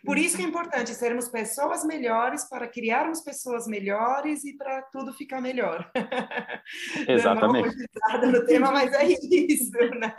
[0.03, 0.07] É?
[0.07, 5.13] Por isso que é importante sermos pessoas melhores para criarmos pessoas melhores e para tudo
[5.13, 5.91] ficar melhor.
[7.09, 7.77] Exatamente.
[8.09, 10.15] Não no tema, mas é isso, né?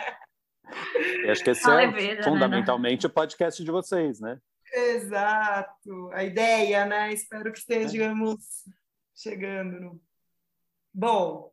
[1.23, 3.09] Eu acho que esse é né, fundamentalmente né?
[3.09, 4.39] o podcast de vocês, né?
[4.73, 6.09] Exato.
[6.11, 7.13] A ideia, né?
[7.13, 8.35] Espero que estejamos
[8.67, 8.71] é.
[9.15, 10.01] chegando no...
[10.93, 11.51] Bom,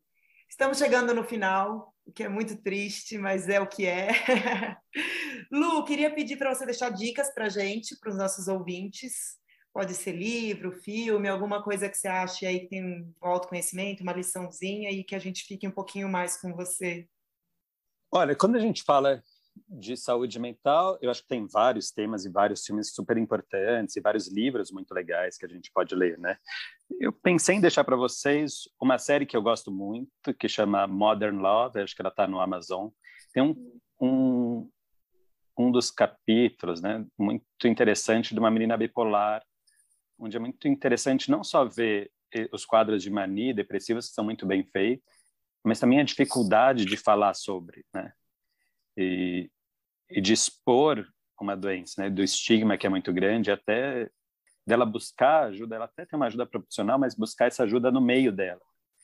[0.49, 4.09] estamos chegando no final o que é muito triste, mas é o que é.
[5.51, 9.41] Lu, queria pedir para você deixar dicas para gente, para os nossos ouvintes.
[9.73, 14.13] Pode ser livro, filme, alguma coisa que você ache aí que tem um autoconhecimento, uma
[14.13, 17.09] liçãozinha e que a gente fique um pouquinho mais com você.
[18.11, 19.23] Olha, quando a gente fala
[19.69, 24.01] de saúde mental, eu acho que tem vários temas e vários filmes super importantes e
[24.01, 26.37] vários livros muito legais que a gente pode ler, né?
[27.01, 31.39] Eu pensei em deixar para vocês uma série que eu gosto muito, que chama Modern
[31.39, 32.89] Love, acho que ela está no Amazon.
[33.33, 34.71] Tem um, um,
[35.59, 39.43] um dos capítulos, né, muito interessante de uma menina bipolar,
[40.19, 44.25] onde é muito interessante não só ver eh, os quadros de mania depressivos que são
[44.25, 45.05] muito bem feitos,
[45.65, 48.13] mas também a dificuldade de falar sobre, né?
[48.97, 49.51] E,
[50.11, 51.07] e de expor
[51.41, 54.09] uma doença, né, do estigma que é muito grande, até
[54.67, 58.33] dela buscar ajuda, ela até tem uma ajuda profissional, mas buscar essa ajuda no meio
[58.33, 58.61] dela,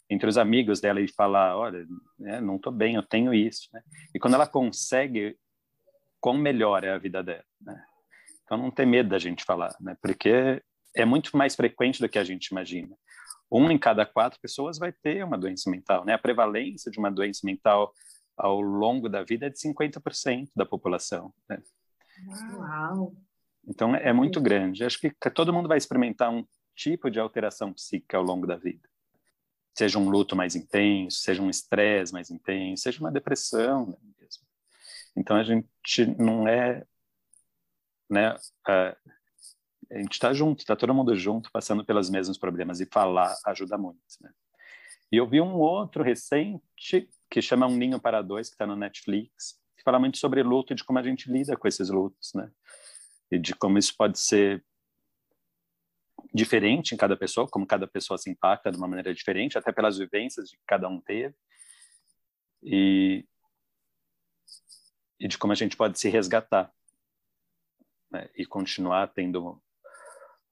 [0.08, 1.84] entre os amigos dela e falar, olha,
[2.18, 3.82] né, não estou bem, eu tenho isso, né?
[4.14, 5.36] E quando ela consegue,
[6.20, 7.84] quão melhor é a vida dela, né?
[8.44, 9.96] Então não tem medo da gente falar, né?
[10.00, 10.62] Porque
[10.96, 12.96] é muito mais frequente do que a gente imagina.
[13.50, 16.14] Um em cada quatro pessoas vai ter uma doença mental, né?
[16.14, 17.92] A prevalência de uma doença mental
[18.38, 21.32] ao longo da vida é de 50% da população.
[21.48, 21.60] Né?
[22.54, 23.14] Uau!
[23.66, 24.84] Então é muito grande.
[24.84, 28.88] Acho que todo mundo vai experimentar um tipo de alteração psíquica ao longo da vida.
[29.76, 34.46] Seja um luto mais intenso, seja um estresse mais intenso, seja uma depressão né, mesmo.
[35.16, 36.84] Então a gente não é,
[38.08, 38.34] né?
[38.66, 38.96] A,
[39.90, 43.76] a gente está junto, está todo mundo junto, passando pelos mesmos problemas e falar ajuda
[43.78, 44.30] muito, né?
[45.10, 48.76] E eu vi um outro recente que chama Um Ninho para Dois, que está no
[48.76, 52.32] Netflix, que fala muito sobre luto e de como a gente lida com esses lutos,
[52.34, 52.50] né?
[53.30, 54.64] E de como isso pode ser
[56.32, 59.98] diferente em cada pessoa, como cada pessoa se impacta de uma maneira diferente, até pelas
[59.98, 61.34] vivências que cada um teve.
[62.62, 63.26] E,
[65.20, 66.72] e de como a gente pode se resgatar
[68.10, 68.28] né?
[68.34, 69.62] e continuar tendo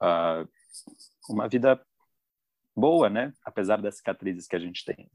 [0.00, 0.48] uh,
[1.28, 1.84] uma vida
[2.76, 3.32] boa, né?
[3.42, 5.10] Apesar das cicatrizes que a gente tem.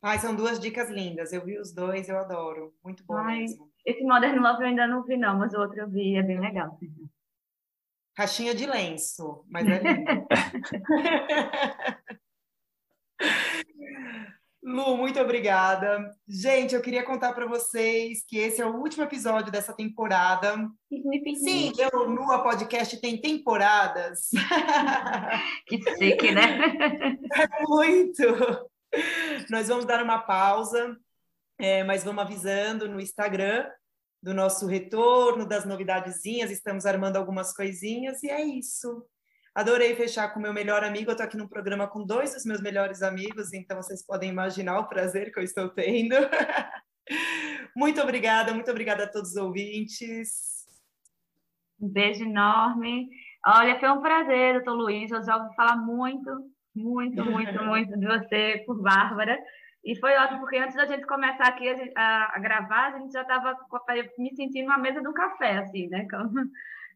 [0.00, 1.32] Ai, são duas dicas lindas.
[1.32, 2.72] Eu vi os dois, eu adoro.
[2.84, 3.68] Muito bom Ai, mesmo.
[3.84, 6.40] Esse Modern Love eu ainda não vi, não, mas o outro eu vi, é bem
[6.40, 6.78] legal.
[8.14, 10.28] Caixinha de lenço, mas é lindo.
[14.62, 16.10] Lu, muito obrigada.
[16.28, 20.68] Gente, eu queria contar para vocês que esse é o último episódio dessa temporada.
[21.38, 24.28] Sim, o Lua Podcast tem temporadas.
[25.66, 26.58] Que chique, né?
[27.32, 28.22] É muito.
[29.50, 30.96] Nós vamos dar uma pausa,
[31.58, 33.68] é, mas vamos avisando no Instagram
[34.22, 39.06] do nosso retorno, das novidadezinhas, estamos armando algumas coisinhas e é isso.
[39.54, 41.10] Adorei fechar com o meu melhor amigo.
[41.10, 44.78] Eu estou aqui num programa com dois dos meus melhores amigos, então vocês podem imaginar
[44.78, 46.14] o prazer que eu estou tendo.
[47.74, 50.66] muito obrigada, muito obrigada a todos os ouvintes.
[51.80, 53.08] Um beijo enorme.
[53.46, 55.10] Olha, foi um prazer, doutor Luiz.
[55.10, 56.30] Eu já ouvi falar muito,
[56.78, 59.38] muito, muito, muito de você por Bárbara.
[59.84, 63.22] E foi ótimo, porque antes da gente começar aqui a, a gravar, a gente já
[63.22, 63.56] estava
[64.18, 66.06] me sentindo na mesa do café, assim, né?
[66.10, 66.50] Como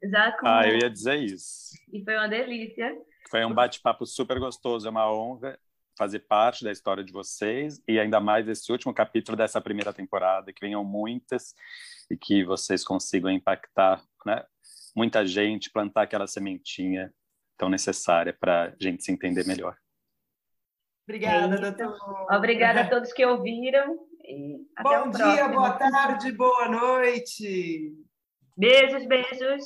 [0.05, 0.47] já com...
[0.47, 1.71] Ah, eu ia dizer isso.
[1.93, 2.95] E foi uma delícia.
[3.31, 5.59] Foi um bate-papo super gostoso, é uma honra
[5.97, 10.53] fazer parte da história de vocês e ainda mais esse último capítulo dessa primeira temporada,
[10.53, 11.55] que venham muitas
[12.11, 14.43] e que vocês consigam impactar né,
[14.97, 17.13] muita gente, plantar aquela sementinha
[17.57, 19.77] tão necessária para a gente se entender melhor.
[21.07, 22.27] Obrigada, é doutor.
[22.31, 23.99] Obrigada a todos que ouviram.
[24.83, 27.93] Bom dia, boa tarde, boa noite.
[28.57, 29.65] Beijos, beijos.